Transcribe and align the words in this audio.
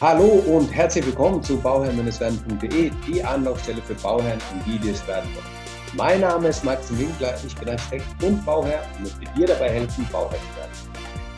Hallo 0.00 0.42
und 0.48 0.74
herzlich 0.74 1.04
willkommen 1.04 1.42
zu 1.42 1.58
bauherrn-werden.de, 1.60 2.90
die 3.06 3.22
Anlaufstelle 3.22 3.82
für 3.82 3.92
Bauherren 3.96 4.40
und 4.54 4.66
die, 4.66 4.78
die 4.78 4.88
es 4.88 5.06
werden 5.06 5.28
wollen. 5.34 5.94
Mein 5.94 6.22
Name 6.22 6.48
ist 6.48 6.64
Maxim 6.64 6.98
Winkler, 7.00 7.34
ich 7.46 7.54
bin 7.56 7.68
Architekt 7.68 8.06
und 8.24 8.42
Bauherr 8.46 8.82
und 8.96 9.02
möchte 9.02 9.34
dir 9.38 9.46
dabei 9.46 9.68
helfen, 9.68 10.08
Bauherr 10.10 10.38
zu 10.38 10.56
werden. 10.56 10.72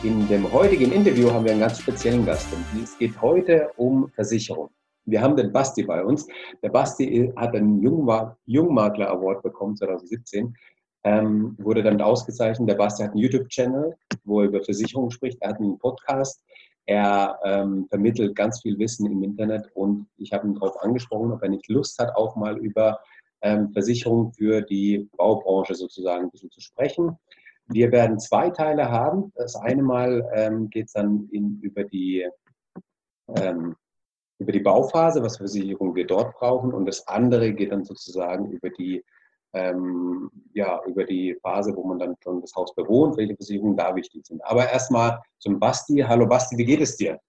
In 0.03 0.27
dem 0.29 0.49
heutigen 0.49 0.93
Interview 0.93 1.29
haben 1.29 1.43
wir 1.43 1.51
einen 1.51 1.59
ganz 1.59 1.79
speziellen 1.79 2.25
Gast 2.25 2.47
und 2.53 2.81
es 2.81 2.97
geht 2.97 3.21
heute 3.21 3.69
um 3.75 4.07
Versicherung. 4.15 4.69
Wir 5.03 5.21
haben 5.21 5.35
den 5.35 5.51
Basti 5.51 5.83
bei 5.83 6.01
uns. 6.01 6.25
Der 6.61 6.69
Basti 6.69 7.33
hat 7.35 7.53
einen 7.53 7.81
Jungmakler 7.81 9.09
Award 9.09 9.43
bekommen 9.43 9.75
2017 9.75 10.55
ähm, 11.03 11.55
wurde 11.59 11.83
damit 11.83 12.01
ausgezeichnet. 12.01 12.69
Der 12.69 12.75
Basti 12.75 13.03
hat 13.03 13.11
einen 13.11 13.19
YouTube-Channel, 13.19 13.95
wo 14.23 14.41
er 14.41 14.47
über 14.47 14.63
Versicherungen 14.63 15.11
spricht. 15.11 15.37
Er 15.41 15.49
hat 15.49 15.59
einen 15.59 15.77
Podcast. 15.77 16.41
Er 16.85 17.39
ähm, 17.45 17.87
vermittelt 17.89 18.35
ganz 18.35 18.61
viel 18.61 18.77
Wissen 18.77 19.09
im 19.09 19.23
Internet 19.23 19.69
und 19.73 20.07
ich 20.17 20.33
habe 20.33 20.47
ihn 20.47 20.55
darauf 20.55 20.81
angesprochen, 20.81 21.31
ob 21.31 21.41
er 21.41 21.49
nicht 21.49 21.69
Lust 21.69 21.97
hat, 21.99 22.15
auch 22.15 22.35
mal 22.35 22.57
über 22.57 22.99
ähm, 23.41 23.71
Versicherungen 23.71 24.33
für 24.33 24.61
die 24.61 25.09
Baubranche 25.17 25.75
sozusagen 25.75 26.25
ein 26.25 26.31
bisschen 26.31 26.51
zu 26.51 26.61
sprechen. 26.61 27.17
Wir 27.67 27.91
werden 27.91 28.19
zwei 28.19 28.49
Teile 28.49 28.89
haben. 28.89 29.31
Das 29.35 29.55
eine 29.55 29.83
Mal 29.83 30.29
ähm, 30.33 30.69
geht 30.69 30.87
es 30.87 30.93
dann 30.93 31.29
in, 31.31 31.59
über, 31.61 31.83
die, 31.85 32.27
ähm, 33.37 33.75
über 34.39 34.51
die 34.51 34.59
Bauphase, 34.59 35.23
was 35.23 35.37
Versicherungen 35.37 35.95
wir 35.95 36.05
dort 36.05 36.33
brauchen. 36.35 36.73
Und 36.73 36.85
das 36.85 37.07
andere 37.07 37.53
geht 37.53 37.71
dann 37.71 37.85
sozusagen 37.85 38.51
über 38.51 38.69
die 38.69 39.03
ähm, 39.53 40.29
ja, 40.53 40.81
über 40.85 41.03
die 41.03 41.37
Phase, 41.41 41.75
wo 41.75 41.83
man 41.83 41.99
dann 41.99 42.15
schon 42.23 42.41
das 42.41 42.53
Haus 42.55 42.73
bewohnt, 42.75 43.17
welche 43.17 43.35
Versicherungen 43.35 43.77
da 43.77 43.95
wichtig 43.95 44.25
sind. 44.25 44.43
Aber 44.45 44.69
erstmal 44.69 45.21
zum 45.39 45.59
Basti. 45.59 46.03
Hallo 46.07 46.27
Basti, 46.27 46.57
wie 46.57 46.65
geht 46.65 46.81
es 46.81 46.97
dir? 46.97 47.19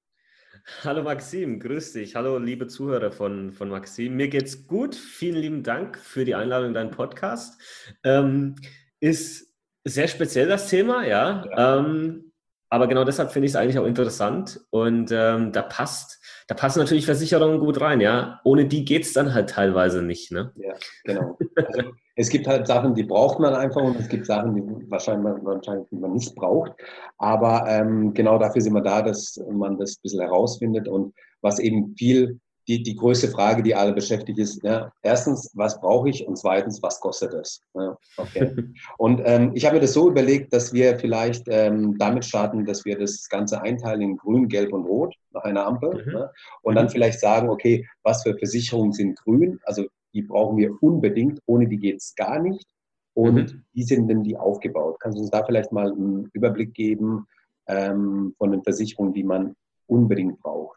Hallo 0.82 1.02
Maxim, 1.02 1.60
grüß 1.60 1.92
dich. 1.92 2.16
Hallo 2.16 2.38
liebe 2.38 2.66
Zuhörer 2.66 3.12
von, 3.12 3.52
von 3.52 3.68
Maxim. 3.68 4.16
Mir 4.16 4.28
geht's 4.28 4.66
gut. 4.66 4.94
Vielen 4.94 5.36
lieben 5.36 5.62
Dank 5.62 5.98
für 5.98 6.24
die 6.24 6.34
Einladung 6.34 6.68
in 6.68 6.74
deinen 6.74 6.90
Podcast. 6.90 7.60
Ähm, 8.02 8.54
ist 8.98 9.54
sehr 9.84 10.08
speziell 10.08 10.48
das 10.48 10.70
Thema, 10.70 11.04
ja. 11.06 11.44
ja. 11.50 11.78
Ähm, 11.78 12.32
aber 12.70 12.88
genau 12.88 13.04
deshalb 13.04 13.30
finde 13.30 13.46
ich 13.46 13.52
es 13.52 13.56
eigentlich 13.56 13.78
auch 13.78 13.84
interessant. 13.84 14.60
Und 14.70 15.12
ähm, 15.12 15.52
da 15.52 15.60
passt, 15.60 16.18
da 16.46 16.54
passen 16.54 16.80
natürlich 16.80 17.06
Versicherungen 17.06 17.58
gut 17.58 17.80
rein, 17.80 18.00
ja. 18.00 18.40
Ohne 18.44 18.66
die 18.66 18.84
geht 18.84 19.04
es 19.04 19.12
dann 19.12 19.32
halt 19.32 19.50
teilweise 19.50 20.02
nicht. 20.02 20.30
Ne? 20.30 20.52
Ja, 20.56 20.74
genau. 21.04 21.38
Also, 21.56 21.90
es 22.16 22.28
gibt 22.28 22.46
halt 22.46 22.66
Sachen, 22.66 22.94
die 22.94 23.02
braucht 23.02 23.40
man 23.40 23.54
einfach 23.54 23.82
und 23.82 23.98
es 23.98 24.08
gibt 24.08 24.26
Sachen, 24.26 24.54
die 24.54 24.62
wahrscheinlich, 24.90 25.42
wahrscheinlich 25.42 25.86
man 25.90 26.12
nicht 26.12 26.34
braucht. 26.34 26.72
Aber 27.18 27.64
ähm, 27.68 28.12
genau 28.14 28.38
dafür 28.38 28.62
sind 28.62 28.74
wir 28.74 28.82
da, 28.82 29.02
dass 29.02 29.40
man 29.50 29.78
das 29.78 29.96
ein 29.96 30.02
bisschen 30.02 30.20
herausfindet. 30.20 30.86
Und 30.86 31.14
was 31.40 31.58
eben 31.58 31.94
viel 31.96 32.38
die, 32.66 32.82
die 32.82 32.96
größte 32.96 33.28
Frage, 33.28 33.62
die 33.62 33.74
alle 33.74 33.92
beschäftigt, 33.92 34.38
ist, 34.38 34.62
ja, 34.62 34.90
erstens, 35.02 35.50
was 35.54 35.80
brauche 35.80 36.08
ich 36.08 36.26
und 36.26 36.36
zweitens, 36.38 36.82
was 36.82 37.00
kostet 37.00 37.34
es? 37.34 37.60
Ja, 37.74 37.96
okay. 38.16 38.54
und 38.98 39.20
ähm, 39.24 39.52
ich 39.54 39.64
habe 39.66 39.76
mir 39.76 39.82
das 39.82 39.92
so 39.92 40.08
überlegt, 40.08 40.52
dass 40.52 40.72
wir 40.72 40.98
vielleicht 40.98 41.44
ähm, 41.48 41.96
damit 41.98 42.24
starten, 42.24 42.64
dass 42.64 42.84
wir 42.84 42.98
das 42.98 43.28
Ganze 43.28 43.60
einteilen 43.60 44.00
in 44.00 44.16
grün, 44.16 44.48
gelb 44.48 44.72
und 44.72 44.84
rot 44.84 45.14
nach 45.32 45.44
einer 45.44 45.66
Ampel 45.66 46.04
mhm. 46.06 46.12
ne? 46.12 46.30
und 46.62 46.74
dann 46.74 46.86
mhm. 46.86 46.90
vielleicht 46.90 47.20
sagen, 47.20 47.48
okay, 47.50 47.86
was 48.02 48.22
für 48.22 48.36
Versicherungen 48.36 48.92
sind 48.92 49.18
grün? 49.18 49.60
Also 49.64 49.84
die 50.14 50.22
brauchen 50.22 50.56
wir 50.56 50.70
unbedingt, 50.80 51.40
ohne 51.46 51.68
die 51.68 51.78
geht 51.78 51.96
es 51.96 52.14
gar 52.14 52.38
nicht. 52.38 52.66
Und 53.14 53.52
mhm. 53.52 53.64
wie 53.72 53.82
sind 53.82 54.08
denn 54.08 54.22
die 54.22 54.36
aufgebaut? 54.36 54.96
Kannst 55.00 55.18
du 55.18 55.22
uns 55.22 55.30
da 55.30 55.44
vielleicht 55.44 55.70
mal 55.70 55.92
einen 55.92 56.30
Überblick 56.32 56.74
geben 56.74 57.26
ähm, 57.66 58.34
von 58.38 58.52
den 58.52 58.62
Versicherungen, 58.62 59.12
die 59.12 59.24
man 59.24 59.54
unbedingt 59.86 60.40
braucht? 60.40 60.73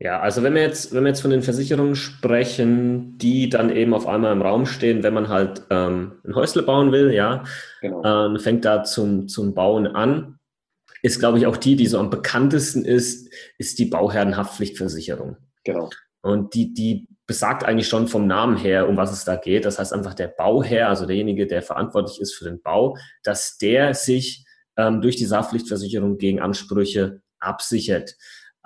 Ja, 0.00 0.20
also 0.20 0.42
wenn 0.42 0.54
wir 0.54 0.62
jetzt, 0.62 0.92
wenn 0.92 1.04
wir 1.04 1.10
jetzt 1.10 1.20
von 1.20 1.30
den 1.30 1.42
Versicherungen 1.42 1.94
sprechen, 1.94 3.16
die 3.16 3.48
dann 3.48 3.70
eben 3.70 3.94
auf 3.94 4.06
einmal 4.06 4.32
im 4.32 4.42
Raum 4.42 4.66
stehen, 4.66 5.02
wenn 5.02 5.14
man 5.14 5.28
halt 5.28 5.62
ähm, 5.70 6.20
ein 6.24 6.34
Häusle 6.34 6.62
bauen 6.62 6.90
will, 6.90 7.12
ja, 7.12 7.44
genau. 7.80 8.34
äh, 8.34 8.38
fängt 8.38 8.64
da 8.64 8.82
zum, 8.82 9.28
zum 9.28 9.54
Bauen 9.54 9.86
an, 9.86 10.38
ist, 11.02 11.20
glaube 11.20 11.38
ich, 11.38 11.46
auch 11.46 11.56
die, 11.56 11.76
die 11.76 11.86
so 11.86 11.98
am 11.98 12.10
bekanntesten 12.10 12.84
ist, 12.84 13.32
ist 13.58 13.78
die 13.78 13.84
Bauherrenhaftpflichtversicherung. 13.84 15.36
Genau. 15.62 15.90
Und 16.22 16.54
die, 16.54 16.74
die 16.74 17.06
besagt 17.26 17.64
eigentlich 17.64 17.88
schon 17.88 18.08
vom 18.08 18.26
Namen 18.26 18.56
her, 18.56 18.88
um 18.88 18.96
was 18.96 19.12
es 19.12 19.24
da 19.24 19.36
geht. 19.36 19.64
Das 19.64 19.78
heißt 19.78 19.92
einfach 19.92 20.14
der 20.14 20.28
Bauherr, 20.28 20.88
also 20.88 21.06
derjenige, 21.06 21.46
der 21.46 21.62
verantwortlich 21.62 22.20
ist 22.20 22.34
für 22.34 22.44
den 22.44 22.60
Bau, 22.60 22.96
dass 23.22 23.58
der 23.58 23.94
sich 23.94 24.44
ähm, 24.76 25.00
durch 25.00 25.16
die 25.16 25.28
Haftpflichtversicherung 25.28 26.18
gegen 26.18 26.40
Ansprüche 26.40 27.20
absichert. 27.38 28.16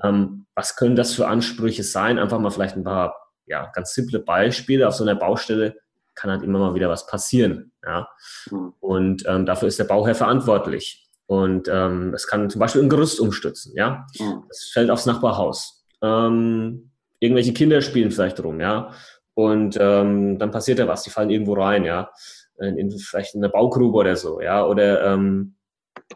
Ähm, 0.02 0.46
was 0.54 0.76
können 0.76 0.96
das 0.96 1.14
für 1.14 1.28
Ansprüche 1.28 1.82
sein? 1.82 2.18
Einfach 2.18 2.38
mal 2.38 2.50
vielleicht 2.50 2.76
ein 2.76 2.84
paar 2.84 3.16
ja, 3.46 3.70
ganz 3.72 3.94
simple 3.94 4.20
Beispiele. 4.20 4.86
Auf 4.86 4.94
so 4.94 5.04
einer 5.04 5.14
Baustelle 5.14 5.76
kann 6.14 6.30
halt 6.30 6.42
immer 6.42 6.58
mal 6.58 6.74
wieder 6.74 6.88
was 6.88 7.06
passieren. 7.06 7.72
Ja? 7.84 8.08
Mhm. 8.50 8.74
Und 8.80 9.24
ähm, 9.26 9.46
dafür 9.46 9.68
ist 9.68 9.78
der 9.78 9.84
Bauherr 9.84 10.14
verantwortlich. 10.14 11.08
Und 11.26 11.68
ähm, 11.68 12.14
es 12.14 12.26
kann 12.26 12.48
zum 12.48 12.58
Beispiel 12.58 12.82
ein 12.82 12.88
Gerüst 12.88 13.20
umstützen. 13.20 13.74
Ja, 13.76 14.06
mhm. 14.18 14.44
es 14.48 14.70
fällt 14.72 14.90
aufs 14.90 15.06
Nachbarhaus. 15.06 15.84
Ähm, 16.00 16.90
irgendwelche 17.20 17.52
Kinder 17.52 17.82
spielen 17.82 18.10
vielleicht 18.10 18.42
rum. 18.42 18.60
Ja, 18.60 18.92
und 19.34 19.76
ähm, 19.78 20.38
dann 20.38 20.50
passiert 20.50 20.78
ja 20.78 20.88
was. 20.88 21.02
Die 21.02 21.10
fallen 21.10 21.30
irgendwo 21.30 21.52
rein. 21.54 21.84
Ja, 21.84 22.10
in, 22.58 22.78
in 22.78 22.90
vielleicht 22.98 23.34
in 23.34 23.44
eine 23.44 23.52
Baugrube 23.52 23.98
oder 23.98 24.16
so. 24.16 24.40
Ja, 24.40 24.64
oder 24.64 25.04
ähm, 25.04 25.54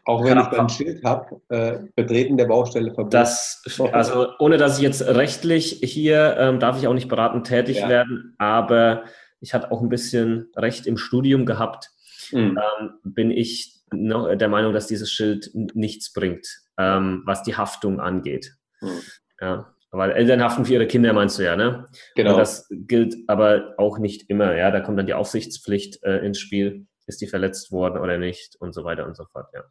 auch 0.04 0.24
wenn 0.24 0.38
ich 0.38 0.46
ein 0.46 0.68
Schild 0.68 1.04
habe, 1.04 1.40
äh, 1.48 1.78
Betreten 1.94 2.36
der 2.36 2.46
Baustelle 2.46 2.92
verboten. 2.92 3.10
Das, 3.10 3.62
also 3.92 4.28
ohne 4.38 4.56
dass 4.56 4.78
ich 4.78 4.82
jetzt 4.82 5.02
rechtlich 5.02 5.80
hier, 5.82 6.36
ähm, 6.38 6.60
darf 6.60 6.78
ich 6.78 6.86
auch 6.86 6.94
nicht 6.94 7.08
beratend 7.08 7.46
tätig 7.46 7.78
ja. 7.78 7.88
werden, 7.88 8.34
aber 8.38 9.04
ich 9.40 9.54
hatte 9.54 9.70
auch 9.72 9.80
ein 9.80 9.88
bisschen 9.88 10.50
Recht 10.56 10.86
im 10.86 10.96
Studium 10.96 11.46
gehabt, 11.46 11.90
mhm. 12.30 12.58
ähm, 12.58 12.90
bin 13.02 13.30
ich 13.30 13.82
noch 13.92 14.34
der 14.34 14.48
Meinung, 14.48 14.72
dass 14.72 14.86
dieses 14.86 15.10
Schild 15.10 15.50
nichts 15.54 16.12
bringt, 16.12 16.46
ähm, 16.78 17.22
was 17.26 17.42
die 17.42 17.56
Haftung 17.56 18.00
angeht. 18.00 18.54
Mhm. 18.80 19.00
Ja, 19.40 19.74
weil 19.90 20.12
Eltern 20.12 20.42
haften 20.42 20.64
für 20.64 20.72
ihre 20.72 20.86
Kinder, 20.86 21.12
meinst 21.12 21.38
du 21.38 21.44
ja, 21.44 21.54
ne? 21.54 21.86
Genau. 22.14 22.32
Und 22.32 22.38
das 22.38 22.66
gilt 22.70 23.14
aber 23.26 23.74
auch 23.76 23.98
nicht 23.98 24.30
immer, 24.30 24.56
ja. 24.56 24.70
Da 24.70 24.80
kommt 24.80 24.98
dann 24.98 25.06
die 25.06 25.14
Aufsichtspflicht 25.14 26.02
äh, 26.02 26.24
ins 26.24 26.38
Spiel. 26.38 26.86
Ist 27.12 27.20
die 27.20 27.26
verletzt 27.26 27.70
worden 27.72 27.98
oder 27.98 28.16
nicht 28.16 28.56
und 28.58 28.72
so 28.72 28.84
weiter 28.84 29.06
und 29.06 29.14
so 29.14 29.26
fort, 29.26 29.48
ja. 29.52 29.62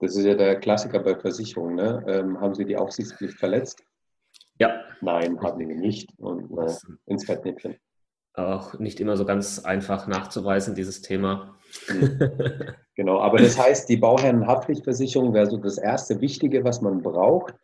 Das 0.00 0.16
ist 0.16 0.26
ja 0.26 0.34
der 0.34 0.60
Klassiker 0.60 0.98
bei 0.98 1.16
Versicherungen. 1.16 1.76
Ne? 1.76 2.04
Ähm, 2.06 2.38
haben 2.38 2.54
Sie 2.54 2.66
die 2.66 2.76
Aufsichtspflicht 2.76 3.38
verletzt? 3.38 3.82
Ja. 4.58 4.84
Nein, 5.00 5.40
haben 5.40 5.58
Sie 5.58 5.64
nicht. 5.64 6.10
Und 6.18 6.50
äh, 6.58 6.74
ins 7.06 7.24
Fettnäpfchen. 7.24 7.76
Auch 8.34 8.78
nicht 8.78 9.00
immer 9.00 9.16
so 9.16 9.24
ganz 9.24 9.64
einfach 9.64 10.06
nachzuweisen, 10.06 10.74
dieses 10.74 11.00
Thema. 11.00 11.56
Genau, 12.96 13.20
aber 13.20 13.38
das 13.38 13.58
heißt, 13.64 13.88
die 13.88 13.96
Bauherrenhaftpflichtversicherung 13.96 15.32
wäre 15.32 15.46
so 15.48 15.56
das 15.56 15.78
erste 15.78 16.20
Wichtige, 16.20 16.64
was 16.64 16.82
man 16.82 17.00
braucht. 17.00 17.54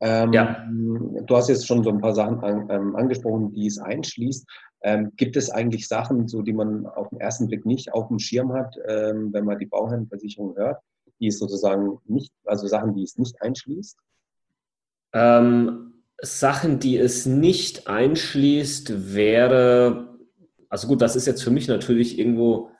Ähm, 0.00 0.32
ja. 0.32 0.66
Du 0.68 1.36
hast 1.36 1.48
jetzt 1.48 1.66
schon 1.66 1.84
so 1.84 1.90
ein 1.90 2.00
paar 2.00 2.14
Sachen 2.14 2.40
an, 2.40 2.68
ähm, 2.70 2.96
angesprochen, 2.96 3.52
die 3.52 3.66
es 3.66 3.78
einschließt. 3.78 4.48
Ähm, 4.82 5.12
gibt 5.16 5.36
es 5.36 5.50
eigentlich 5.50 5.88
Sachen, 5.88 6.26
so 6.26 6.40
die 6.40 6.54
man 6.54 6.86
auf 6.86 7.10
den 7.10 7.20
ersten 7.20 7.48
Blick 7.48 7.66
nicht 7.66 7.92
auf 7.92 8.08
dem 8.08 8.18
Schirm 8.18 8.52
hat, 8.52 8.74
ähm, 8.88 9.30
wenn 9.32 9.44
man 9.44 9.58
die 9.58 9.66
Bauherrenversicherung 9.66 10.56
hört? 10.56 10.78
die 11.20 11.28
es 11.28 11.38
sozusagen 11.38 11.98
nicht, 12.06 12.32
also 12.44 12.66
Sachen, 12.66 12.94
die 12.94 13.02
es 13.02 13.18
nicht 13.18 13.40
einschließt? 13.40 13.98
Ähm, 15.12 16.02
Sachen, 16.22 16.78
die 16.78 16.96
es 16.96 17.26
nicht 17.26 17.88
einschließt, 17.88 19.14
wäre, 19.14 20.18
also 20.68 20.88
gut, 20.88 21.02
das 21.02 21.16
ist 21.16 21.26
jetzt 21.26 21.42
für 21.42 21.50
mich 21.50 21.68
natürlich 21.68 22.18
irgendwo 22.18 22.70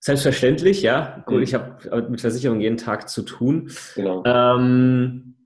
selbstverständlich, 0.00 0.82
ja. 0.82 1.22
Gut, 1.26 1.38
mhm. 1.38 1.42
ich 1.42 1.54
habe 1.54 2.08
mit 2.08 2.20
Versicherung 2.20 2.60
jeden 2.60 2.76
Tag 2.76 3.08
zu 3.08 3.22
tun. 3.22 3.70
Genau. 3.94 4.22
Ähm, 4.24 5.45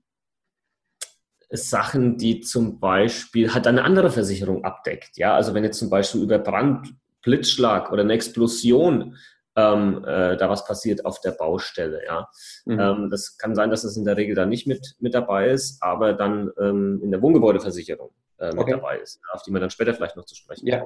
Sachen, 1.51 2.17
die 2.17 2.41
zum 2.41 2.79
Beispiel 2.79 3.53
halt 3.53 3.67
eine 3.67 3.83
andere 3.83 4.09
Versicherung 4.09 4.63
abdeckt, 4.63 5.17
ja. 5.17 5.35
Also 5.35 5.53
wenn 5.53 5.63
jetzt 5.63 5.79
zum 5.79 5.89
Beispiel 5.89 6.21
über 6.21 6.39
Brand, 6.39 6.93
Blitzschlag 7.21 7.91
oder 7.91 8.01
eine 8.01 8.13
Explosion 8.13 9.17
ähm, 9.55 10.03
äh, 10.05 10.37
da 10.37 10.49
was 10.49 10.65
passiert 10.65 11.05
auf 11.05 11.19
der 11.21 11.31
Baustelle. 11.31 12.01
Ja. 12.05 12.29
Mhm. 12.65 12.79
Ähm, 12.79 13.09
das 13.09 13.37
kann 13.37 13.55
sein, 13.55 13.69
dass 13.69 13.83
es 13.83 13.97
in 13.97 14.05
der 14.05 14.17
Regel 14.17 14.35
dann 14.35 14.49
nicht 14.49 14.67
mit, 14.67 14.95
mit 14.99 15.13
dabei 15.13 15.49
ist, 15.49 15.81
aber 15.83 16.13
dann 16.13 16.51
ähm, 16.59 17.01
in 17.03 17.11
der 17.11 17.21
Wohngebäudeversicherung 17.21 18.11
äh, 18.39 18.49
mit 18.49 18.59
okay. 18.59 18.71
dabei 18.71 18.99
ist, 18.99 19.19
auf 19.33 19.43
die 19.43 19.51
wir 19.51 19.59
dann 19.59 19.69
später 19.69 19.93
vielleicht 19.93 20.15
noch 20.15 20.25
zu 20.25 20.35
sprechen 20.35 20.67
ja. 20.67 20.85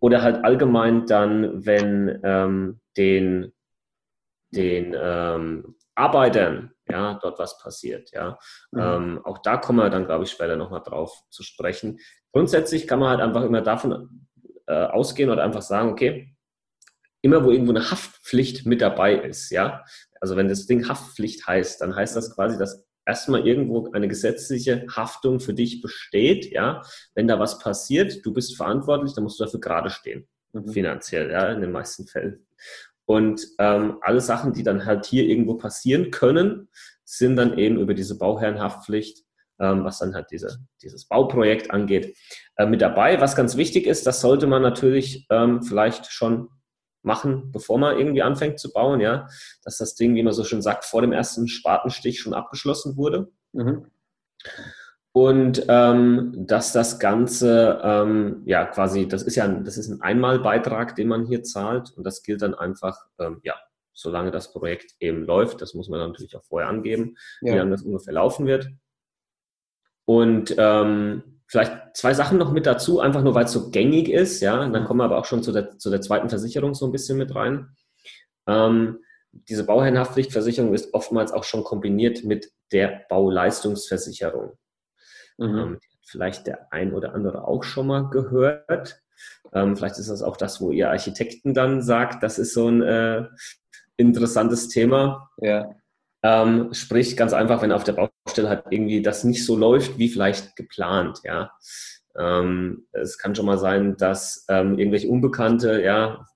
Oder 0.00 0.22
halt 0.22 0.44
allgemein 0.44 1.06
dann, 1.06 1.66
wenn 1.66 2.20
ähm, 2.22 2.78
den, 2.96 3.52
den 4.52 4.94
ähm, 4.96 5.74
Arbeitern 5.96 6.70
ja, 6.90 7.18
dort 7.22 7.38
was 7.38 7.58
passiert. 7.58 8.10
Ja. 8.12 8.38
Mhm. 8.72 8.80
Ähm, 8.80 9.20
auch 9.24 9.38
da 9.38 9.56
kommen 9.56 9.78
wir 9.78 9.90
dann, 9.90 10.06
glaube 10.06 10.24
ich, 10.24 10.30
später 10.30 10.56
nochmal 10.56 10.82
drauf 10.82 11.12
zu 11.30 11.42
sprechen. 11.42 11.98
Grundsätzlich 12.32 12.86
kann 12.86 12.98
man 12.98 13.10
halt 13.10 13.20
einfach 13.20 13.42
immer 13.42 13.62
davon 13.62 14.26
äh, 14.66 14.84
ausgehen 14.84 15.30
oder 15.30 15.42
einfach 15.42 15.62
sagen, 15.62 15.90
okay, 15.90 16.34
immer 17.22 17.44
wo 17.44 17.50
irgendwo 17.50 17.72
eine 17.72 17.90
Haftpflicht 17.90 18.66
mit 18.66 18.80
dabei 18.80 19.14
ist, 19.14 19.50
ja, 19.50 19.84
also 20.20 20.36
wenn 20.36 20.48
das 20.48 20.66
Ding 20.66 20.88
Haftpflicht 20.88 21.46
heißt, 21.46 21.80
dann 21.80 21.94
heißt 21.94 22.16
das 22.16 22.34
quasi, 22.34 22.58
dass 22.58 22.84
erstmal 23.06 23.46
irgendwo 23.46 23.90
eine 23.92 24.06
gesetzliche 24.06 24.86
Haftung 24.94 25.40
für 25.40 25.54
dich 25.54 25.80
besteht, 25.80 26.52
ja. 26.52 26.82
Wenn 27.14 27.26
da 27.26 27.38
was 27.38 27.58
passiert, 27.58 28.24
du 28.24 28.32
bist 28.32 28.56
verantwortlich, 28.56 29.14
dann 29.14 29.24
musst 29.24 29.40
du 29.40 29.44
dafür 29.44 29.60
gerade 29.60 29.90
stehen, 29.90 30.28
mhm. 30.52 30.68
finanziell, 30.68 31.30
ja, 31.30 31.50
in 31.50 31.62
den 31.62 31.72
meisten 31.72 32.06
Fällen. 32.06 32.46
Und 33.08 33.40
ähm, 33.58 33.96
alle 34.02 34.20
Sachen, 34.20 34.52
die 34.52 34.62
dann 34.62 34.84
halt 34.84 35.06
hier 35.06 35.24
irgendwo 35.24 35.54
passieren 35.54 36.10
können, 36.10 36.68
sind 37.04 37.36
dann 37.36 37.56
eben 37.56 37.78
über 37.78 37.94
diese 37.94 38.18
Bauherrenhaftpflicht, 38.18 39.24
ähm, 39.58 39.82
was 39.82 40.00
dann 40.00 40.14
halt 40.14 40.26
diese, 40.30 40.58
dieses 40.82 41.06
Bauprojekt 41.06 41.70
angeht, 41.70 42.14
äh, 42.56 42.66
mit 42.66 42.82
dabei. 42.82 43.18
Was 43.18 43.34
ganz 43.34 43.56
wichtig 43.56 43.86
ist, 43.86 44.06
das 44.06 44.20
sollte 44.20 44.46
man 44.46 44.60
natürlich 44.60 45.26
ähm, 45.30 45.62
vielleicht 45.62 46.12
schon 46.12 46.50
machen, 47.00 47.50
bevor 47.50 47.78
man 47.78 47.98
irgendwie 47.98 48.20
anfängt 48.20 48.58
zu 48.60 48.70
bauen, 48.74 49.00
ja, 49.00 49.26
dass 49.64 49.78
das 49.78 49.94
Ding, 49.94 50.14
wie 50.14 50.22
man 50.22 50.34
so 50.34 50.44
schön 50.44 50.60
sagt, 50.60 50.84
vor 50.84 51.00
dem 51.00 51.12
ersten 51.12 51.48
Spatenstich 51.48 52.20
schon 52.20 52.34
abgeschlossen 52.34 52.98
wurde. 52.98 53.28
Mhm. 53.52 53.86
Und 55.18 55.64
ähm, 55.66 56.32
dass 56.36 56.72
das 56.72 57.00
Ganze, 57.00 57.80
ähm, 57.82 58.42
ja, 58.44 58.66
quasi, 58.66 59.08
das 59.08 59.24
ist 59.24 59.34
ja 59.34 59.46
ein, 59.46 59.64
das 59.64 59.76
ist 59.76 59.88
ein 59.88 60.00
Einmalbeitrag, 60.00 60.94
den 60.94 61.08
man 61.08 61.26
hier 61.26 61.42
zahlt. 61.42 61.90
Und 61.96 62.04
das 62.04 62.22
gilt 62.22 62.40
dann 62.40 62.54
einfach, 62.54 62.96
ähm, 63.18 63.40
ja, 63.42 63.56
solange 63.94 64.30
das 64.30 64.52
Projekt 64.52 64.94
eben 65.00 65.24
läuft. 65.24 65.60
Das 65.60 65.74
muss 65.74 65.88
man 65.88 65.98
natürlich 65.98 66.36
auch 66.36 66.44
vorher 66.44 66.68
angeben, 66.68 67.16
ja. 67.40 67.52
wie 67.52 67.58
lange 67.58 67.72
das 67.72 67.82
ungefähr 67.82 68.14
laufen 68.14 68.46
wird. 68.46 68.68
Und 70.04 70.54
ähm, 70.56 71.34
Vielleicht 71.50 71.96
zwei 71.96 72.12
Sachen 72.12 72.36
noch 72.36 72.52
mit 72.52 72.66
dazu, 72.66 73.00
einfach 73.00 73.22
nur 73.22 73.34
weil 73.34 73.46
es 73.46 73.52
so 73.52 73.70
gängig 73.70 74.10
ist, 74.10 74.42
ja. 74.42 74.62
Und 74.62 74.74
dann 74.74 74.84
kommen 74.84 75.00
wir 75.00 75.04
aber 75.04 75.16
auch 75.16 75.24
schon 75.24 75.42
zu 75.42 75.50
der, 75.50 75.78
zu 75.78 75.88
der 75.88 76.02
zweiten 76.02 76.28
Versicherung 76.28 76.74
so 76.74 76.84
ein 76.84 76.92
bisschen 76.92 77.16
mit 77.16 77.34
rein. 77.34 77.74
Ähm, 78.46 78.98
diese 79.32 79.64
Bauherrenhaftpflichtversicherung 79.64 80.74
ist 80.74 80.92
oftmals 80.92 81.32
auch 81.32 81.44
schon 81.44 81.64
kombiniert 81.64 82.22
mit 82.22 82.52
der 82.70 83.06
Bauleistungsversicherung. 83.08 84.58
Mhm. 85.38 85.58
Ähm, 85.58 85.78
vielleicht 86.04 86.46
der 86.46 86.72
ein 86.72 86.92
oder 86.92 87.14
andere 87.14 87.46
auch 87.46 87.64
schon 87.64 87.86
mal 87.86 88.08
gehört. 88.10 89.00
Ähm, 89.52 89.76
vielleicht 89.76 89.98
ist 89.98 90.10
das 90.10 90.22
auch 90.22 90.36
das, 90.36 90.60
wo 90.60 90.70
ihr 90.70 90.90
Architekten 90.90 91.54
dann 91.54 91.82
sagt, 91.82 92.22
das 92.22 92.38
ist 92.38 92.54
so 92.54 92.68
ein 92.68 92.82
äh, 92.82 93.24
interessantes 93.96 94.68
Thema. 94.68 95.30
Ja. 95.38 95.74
Ähm, 96.22 96.72
sprich, 96.72 97.16
ganz 97.16 97.32
einfach, 97.32 97.62
wenn 97.62 97.72
auf 97.72 97.84
der 97.84 97.92
Baustelle 97.92 98.48
halt 98.48 98.64
irgendwie 98.70 99.02
das 99.02 99.24
nicht 99.24 99.44
so 99.44 99.56
läuft, 99.56 99.98
wie 99.98 100.08
vielleicht 100.08 100.56
geplant, 100.56 101.20
ja. 101.24 101.52
Ähm, 102.16 102.88
es 102.92 103.18
kann 103.18 103.34
schon 103.34 103.46
mal 103.46 103.58
sein, 103.58 103.96
dass 103.96 104.44
ähm, 104.48 104.78
irgendwelche 104.78 105.08
Unbekannte, 105.08 105.80
ja, 105.82 106.26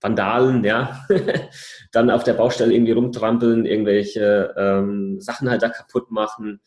Vandalen, 0.00 0.62
ja, 0.64 1.04
dann 1.92 2.10
auf 2.10 2.22
der 2.24 2.34
Baustelle 2.34 2.72
irgendwie 2.72 2.92
rumtrampeln, 2.92 3.64
irgendwelche 3.66 4.54
ähm, 4.56 5.20
Sachen 5.20 5.50
halt 5.50 5.62
da 5.62 5.70
kaputt 5.70 6.10
machen, 6.10 6.60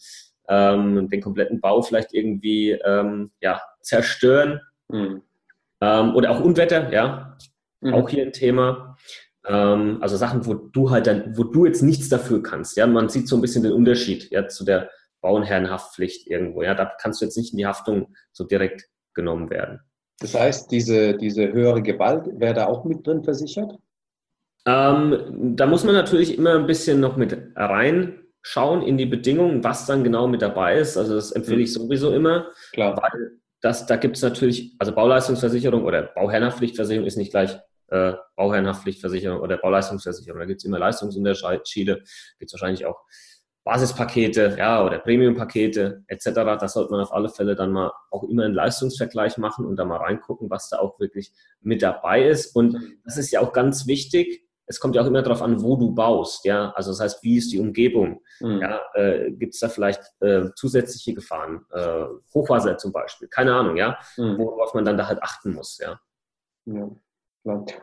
ähm, 0.47 1.09
den 1.09 1.21
kompletten 1.21 1.59
Bau 1.59 1.81
vielleicht 1.81 2.13
irgendwie, 2.13 2.71
ähm, 2.71 3.31
ja, 3.41 3.61
zerstören. 3.81 4.61
Mhm. 4.89 5.21
oder 5.81 6.31
auch 6.31 6.39
Unwetter, 6.39 6.91
ja, 6.93 7.37
mhm. 7.81 7.93
auch 7.93 8.09
hier 8.09 8.23
ein 8.23 8.31
Thema. 8.31 8.95
Ähm, 9.45 9.97
also 10.01 10.17
Sachen, 10.17 10.45
wo 10.45 10.53
du 10.53 10.91
halt 10.91 11.07
dann, 11.07 11.37
wo 11.37 11.43
du 11.43 11.65
jetzt 11.65 11.81
nichts 11.81 12.09
dafür 12.09 12.43
kannst. 12.43 12.77
Ja, 12.77 12.87
man 12.87 13.09
sieht 13.09 13.27
so 13.27 13.35
ein 13.35 13.41
bisschen 13.41 13.63
den 13.63 13.73
Unterschied 13.73 14.29
ja, 14.31 14.47
zu 14.47 14.65
der 14.65 14.89
Bauernherrenhaftpflicht 15.21 16.27
irgendwo. 16.27 16.63
Ja, 16.63 16.75
da 16.75 16.85
kannst 16.85 17.21
du 17.21 17.25
jetzt 17.25 17.37
nicht 17.37 17.53
in 17.53 17.57
die 17.57 17.65
Haftung 17.65 18.15
so 18.31 18.43
direkt 18.43 18.89
genommen 19.13 19.49
werden. 19.49 19.79
Das 20.19 20.35
heißt, 20.35 20.71
diese, 20.71 21.15
diese 21.15 21.51
höhere 21.51 21.81
Gewalt 21.81 22.27
wäre 22.39 22.53
da 22.53 22.65
auch 22.67 22.85
mit 22.85 23.05
drin 23.05 23.23
versichert? 23.23 23.77
Ähm, 24.65 25.55
da 25.55 25.65
muss 25.65 25.83
man 25.83 25.95
natürlich 25.95 26.37
immer 26.37 26.55
ein 26.55 26.67
bisschen 26.67 26.99
noch 26.99 27.17
mit 27.17 27.37
reinschauen 28.47 28.81
in 28.81 28.97
die 28.97 29.05
Bedingungen, 29.05 29.63
was 29.63 29.85
dann 29.85 30.03
genau 30.03 30.27
mit 30.27 30.41
dabei 30.41 30.77
ist. 30.77 30.97
Also 30.97 31.15
das 31.15 31.31
empfehle 31.31 31.61
ich 31.61 31.69
mhm. 31.69 31.81
sowieso 31.81 32.13
immer. 32.13 32.51
Klar. 32.73 32.97
Weil 32.97 33.39
das, 33.61 33.85
da 33.85 33.95
gibt 33.95 34.17
es 34.17 34.23
natürlich, 34.23 34.75
also 34.79 34.93
Bauleistungsversicherung 34.93 35.83
oder 35.83 36.03
Bauherrenhaftpflichtversicherung 36.03 37.05
ist 37.05 37.17
nicht 37.17 37.31
gleich 37.31 37.57
äh, 37.89 38.13
Bauherrenhaftpflichtversicherung 38.35 39.39
oder 39.39 39.57
Bauleistungsversicherung. 39.57 40.39
Da 40.39 40.45
gibt 40.45 40.61
es 40.61 40.65
immer 40.65 40.79
Leistungsunterschiede, 40.79 41.95
gibt 41.95 42.49
es 42.49 42.53
wahrscheinlich 42.53 42.85
auch 42.85 43.01
Basispakete 43.63 44.55
ja, 44.57 44.85
oder 44.85 44.99
Premiumpakete 44.99 46.03
etc. 46.07 46.29
Das 46.59 46.73
sollte 46.73 46.91
man 46.91 47.01
auf 47.01 47.11
alle 47.11 47.27
Fälle 47.27 47.55
dann 47.55 47.73
mal 47.73 47.91
auch 48.11 48.23
immer 48.23 48.45
einen 48.45 48.53
Leistungsvergleich 48.53 49.37
machen 49.37 49.65
und 49.65 49.75
da 49.75 49.83
mal 49.83 49.97
reingucken, 49.97 50.49
was 50.49 50.69
da 50.69 50.79
auch 50.79 50.99
wirklich 51.01 51.33
mit 51.59 51.81
dabei 51.81 52.27
ist. 52.27 52.55
Und 52.55 52.77
das 53.03 53.17
ist 53.17 53.31
ja 53.31 53.41
auch 53.41 53.51
ganz 53.51 53.85
wichtig. 53.85 54.46
Es 54.67 54.79
kommt 54.79 54.95
ja 54.95 55.01
auch 55.01 55.07
immer 55.07 55.21
darauf 55.21 55.41
an, 55.41 55.61
wo 55.61 55.75
du 55.75 55.93
baust. 55.93 56.45
Ja, 56.45 56.71
also 56.75 56.91
das 56.91 56.99
heißt, 56.99 57.23
wie 57.23 57.37
ist 57.37 57.51
die 57.51 57.59
Umgebung? 57.59 58.21
Mhm. 58.39 58.61
Ja, 58.61 58.81
äh, 58.93 59.31
gibt 59.31 59.53
es 59.53 59.59
da 59.59 59.69
vielleicht 59.69 60.01
äh, 60.19 60.49
zusätzliche 60.55 61.13
Gefahren? 61.13 61.65
Äh, 61.71 62.05
Hochwasser 62.33 62.77
zum 62.77 62.91
Beispiel, 62.91 63.27
keine 63.27 63.53
Ahnung. 63.53 63.77
Ja, 63.77 63.97
mhm. 64.17 64.37
worauf 64.37 64.73
man 64.73 64.85
dann 64.85 64.97
da 64.97 65.07
halt 65.07 65.23
achten 65.23 65.53
muss. 65.53 65.79
Ja. 65.79 65.99
ja. 66.65 66.89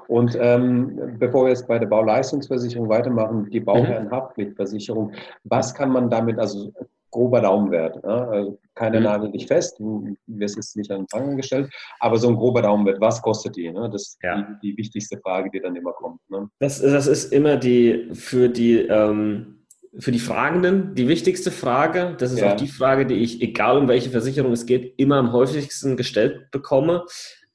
Und 0.08 0.36
ähm, 0.38 1.16
bevor 1.18 1.44
wir 1.44 1.50
jetzt 1.50 1.66
bei 1.66 1.78
der 1.78 1.86
Bauleistungsversicherung 1.86 2.88
weitermachen, 2.88 3.48
die 3.50 3.60
Bauherrenhaftpflichtversicherung, 3.60 5.12
was 5.44 5.74
kann 5.74 5.90
man 5.90 6.10
damit, 6.10 6.38
also 6.38 6.72
grober 7.14 7.40
Daumenwert, 7.40 8.00
ja? 8.02 8.28
also 8.28 8.58
keine 8.74 8.98
mhm. 8.98 9.04
Nagel 9.04 9.30
nicht 9.30 9.48
fest, 9.48 9.78
wir 9.78 10.48
sind 10.48 10.76
nicht 10.76 10.90
an 10.90 11.02
den 11.02 11.06
Pranger 11.06 11.36
gestellt, 11.36 11.72
aber 12.00 12.16
so 12.16 12.28
ein 12.28 12.34
grober 12.36 12.62
Daumenwert, 12.62 13.00
was 13.00 13.22
kostet 13.22 13.56
die? 13.56 13.70
Ne? 13.70 13.88
Das 13.90 14.02
ist 14.02 14.18
ja. 14.22 14.42
die, 14.42 14.72
die, 14.72 14.76
wichtigste 14.76 15.18
Frage, 15.18 15.48
die 15.50 15.60
dann 15.60 15.76
immer 15.76 15.92
kommt. 15.92 16.20
Ne? 16.28 16.48
Das, 16.58 16.80
das 16.80 17.06
ist 17.06 17.32
immer 17.32 17.56
die 17.56 18.10
für 18.12 18.48
die 18.48 18.78
ähm 18.80 19.50
für 19.96 20.10
die 20.10 20.18
Fragenden 20.18 20.96
die 20.96 21.06
wichtigste 21.06 21.52
Frage. 21.52 22.16
Das 22.18 22.32
ist 22.32 22.40
ja. 22.40 22.52
auch 22.52 22.56
die 22.56 22.66
Frage, 22.66 23.06
die 23.06 23.14
ich, 23.14 23.40
egal 23.40 23.78
um 23.78 23.86
welche 23.86 24.10
Versicherung 24.10 24.50
es 24.50 24.66
geht, 24.66 24.94
immer 24.98 25.18
am 25.18 25.32
häufigsten 25.32 25.96
gestellt 25.96 26.50
bekomme. 26.50 27.04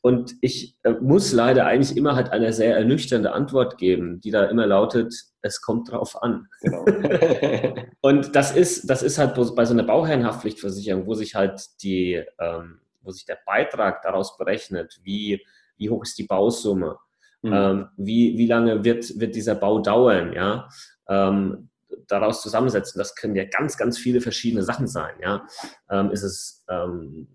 Und 0.01 0.35
ich 0.41 0.77
äh, 0.83 0.91
muss 0.91 1.33
leider 1.33 1.65
eigentlich 1.65 1.97
immer 1.97 2.15
halt 2.15 2.29
eine 2.31 2.53
sehr 2.53 2.77
ernüchternde 2.77 3.33
Antwort 3.33 3.77
geben, 3.77 4.21
die 4.21 4.31
da 4.31 4.45
immer 4.45 4.65
lautet, 4.65 5.13
es 5.41 5.61
kommt 5.61 5.91
drauf 5.91 6.21
an. 6.21 6.47
Genau. 6.61 6.85
und 8.01 8.35
das 8.35 8.55
ist, 8.55 8.89
das 8.89 9.03
ist 9.03 9.17
halt 9.17 9.35
bei 9.55 9.65
so 9.65 9.73
einer 9.73 9.83
Bauherrenhaftpflichtversicherung, 9.83 11.05
wo 11.05 11.15
sich 11.15 11.35
halt 11.35 11.61
die, 11.83 12.23
ähm, 12.39 12.79
wo 13.01 13.11
sich 13.11 13.25
der 13.25 13.39
Beitrag 13.45 14.01
daraus 14.01 14.37
berechnet, 14.37 14.99
wie, 15.03 15.45
wie 15.77 15.89
hoch 15.89 16.03
ist 16.03 16.17
die 16.17 16.25
Bausumme, 16.25 16.97
mhm. 17.41 17.53
ähm, 17.53 17.87
wie, 17.97 18.37
wie 18.37 18.47
lange 18.47 18.83
wird, 18.85 19.19
wird 19.19 19.35
dieser 19.35 19.55
Bau 19.55 19.79
dauern, 19.79 20.31
ja, 20.31 20.69
ähm, 21.09 21.69
daraus 22.07 22.41
zusammensetzen. 22.41 22.99
Das 22.99 23.15
können 23.15 23.35
ja 23.35 23.45
ganz, 23.45 23.77
ganz 23.77 23.97
viele 23.97 24.21
verschiedene 24.21 24.63
Sachen 24.63 24.87
sein, 24.87 25.15
ja. 25.21 25.45
Ähm, 25.89 26.11
ist 26.11 26.23
es, 26.23 26.63
ähm, 26.69 27.27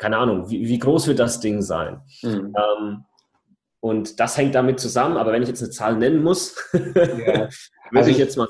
keine 0.00 0.16
Ahnung, 0.16 0.48
wie, 0.48 0.66
wie 0.66 0.78
groß 0.78 1.06
wird 1.08 1.18
das 1.18 1.40
Ding 1.40 1.60
sein? 1.60 2.00
Mhm. 2.22 2.54
Ähm, 2.56 3.04
und 3.80 4.18
das 4.18 4.36
hängt 4.36 4.54
damit 4.54 4.80
zusammen, 4.80 5.16
aber 5.16 5.32
wenn 5.32 5.42
ich 5.42 5.48
jetzt 5.48 5.62
eine 5.62 5.70
Zahl 5.70 5.96
nennen 5.96 6.22
muss, 6.22 6.56
ja. 6.72 6.80
würde 6.82 7.50
also 7.94 8.10
ich 8.10 8.18
jetzt 8.18 8.36
mal. 8.36 8.48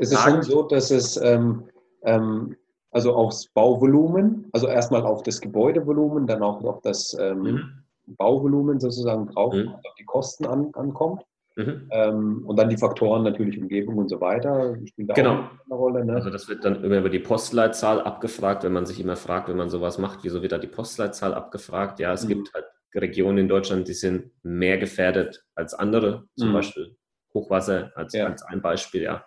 Es 0.00 0.10
ist 0.10 0.20
schon 0.20 0.42
so, 0.42 0.64
dass 0.64 0.90
es 0.90 1.16
ähm, 1.16 1.68
ähm, 2.02 2.56
also 2.90 3.14
aufs 3.14 3.48
Bauvolumen, 3.48 4.48
also 4.52 4.66
erstmal 4.66 5.02
auf 5.02 5.22
das 5.22 5.40
Gebäudevolumen, 5.40 6.26
dann 6.26 6.42
auch 6.42 6.62
auf 6.64 6.80
das 6.82 7.16
ähm, 7.18 7.42
mhm. 7.42 7.84
Bauvolumen 8.16 8.80
sozusagen 8.80 9.28
drauf, 9.28 9.54
mhm. 9.54 9.68
auf 9.68 9.94
die 10.00 10.04
Kosten 10.04 10.46
an, 10.46 10.70
ankommt. 10.74 11.22
Mhm. 11.58 11.88
Ähm, 11.90 12.44
und 12.46 12.56
dann 12.56 12.68
die 12.68 12.76
Faktoren 12.76 13.24
natürlich 13.24 13.58
Umgebung 13.58 13.96
und 13.98 14.08
so 14.08 14.20
weiter 14.20 14.76
genau. 14.96 15.50
Rolle. 15.68 16.04
Ne? 16.04 16.14
Also 16.14 16.30
das 16.30 16.48
wird 16.48 16.64
dann 16.64 16.84
über 16.84 17.10
die 17.10 17.18
Postleitzahl 17.18 18.00
abgefragt, 18.00 18.62
wenn 18.62 18.72
man 18.72 18.86
sich 18.86 19.00
immer 19.00 19.16
fragt, 19.16 19.48
wenn 19.48 19.56
man 19.56 19.68
sowas 19.68 19.98
macht, 19.98 20.20
wieso 20.22 20.40
wird 20.40 20.52
da 20.52 20.58
die 20.58 20.68
Postleitzahl 20.68 21.34
abgefragt? 21.34 21.98
Ja, 21.98 22.12
es 22.12 22.22
mhm. 22.24 22.28
gibt 22.28 22.54
halt 22.54 22.66
Regionen 22.94 23.38
in 23.38 23.48
Deutschland, 23.48 23.88
die 23.88 23.92
sind 23.92 24.30
mehr 24.44 24.78
gefährdet 24.78 25.44
als 25.56 25.74
andere, 25.74 26.28
zum 26.36 26.50
mhm. 26.50 26.54
Beispiel 26.54 26.96
Hochwasser 27.34 27.90
als, 27.96 28.14
ja. 28.14 28.26
als 28.26 28.42
ein 28.44 28.62
Beispiel, 28.62 29.02
ja. 29.02 29.24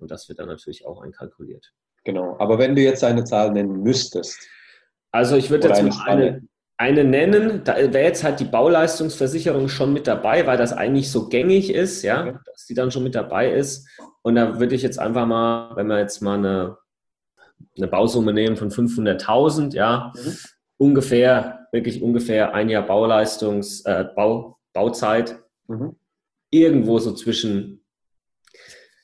Und 0.00 0.10
das 0.10 0.28
wird 0.28 0.40
dann 0.40 0.48
natürlich 0.48 0.84
auch 0.84 1.00
einkalkuliert. 1.00 1.72
Genau. 2.02 2.36
Aber 2.40 2.58
wenn 2.58 2.74
du 2.74 2.82
jetzt 2.82 3.04
eine 3.04 3.22
Zahl 3.22 3.52
nennen 3.52 3.82
müsstest. 3.84 4.36
Also 5.12 5.36
ich 5.36 5.48
würde 5.48 5.68
jetzt 5.68 5.82
mal 5.82 6.06
eine, 6.06 6.42
eine 6.78 7.02
nennen, 7.02 7.62
da 7.64 7.76
wäre 7.76 8.04
jetzt 8.04 8.22
halt 8.22 8.38
die 8.38 8.44
Bauleistungsversicherung 8.44 9.68
schon 9.68 9.92
mit 9.92 10.06
dabei, 10.06 10.46
weil 10.46 10.56
das 10.56 10.72
eigentlich 10.72 11.10
so 11.10 11.28
gängig 11.28 11.74
ist, 11.74 12.02
ja, 12.02 12.22
okay. 12.22 12.38
dass 12.46 12.66
die 12.66 12.74
dann 12.74 12.92
schon 12.92 13.02
mit 13.02 13.16
dabei 13.16 13.52
ist. 13.52 13.88
Und 14.22 14.36
da 14.36 14.60
würde 14.60 14.76
ich 14.76 14.82
jetzt 14.82 14.98
einfach 14.98 15.26
mal, 15.26 15.74
wenn 15.74 15.88
wir 15.88 15.98
jetzt 15.98 16.22
mal 16.22 16.38
eine, 16.38 16.78
eine 17.76 17.88
Bausumme 17.88 18.32
nehmen 18.32 18.56
von 18.56 18.70
500.000, 18.70 19.74
ja, 19.74 20.12
mhm. 20.14 20.36
ungefähr, 20.76 21.66
wirklich 21.72 22.00
ungefähr 22.00 22.54
ein 22.54 22.68
Jahr 22.68 22.86
Bauleistungs, 22.86 23.80
äh, 23.80 24.04
Bau, 24.14 24.58
Bauzeit, 24.72 25.36
mhm. 25.66 25.96
irgendwo 26.50 27.00
so 27.00 27.12
zwischen, 27.12 27.84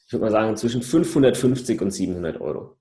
ich 0.06 0.12
würde 0.12 0.26
mal 0.26 0.30
sagen, 0.30 0.56
zwischen 0.56 0.80
550 0.80 1.82
und 1.82 1.90
700 1.90 2.40
Euro 2.40 2.76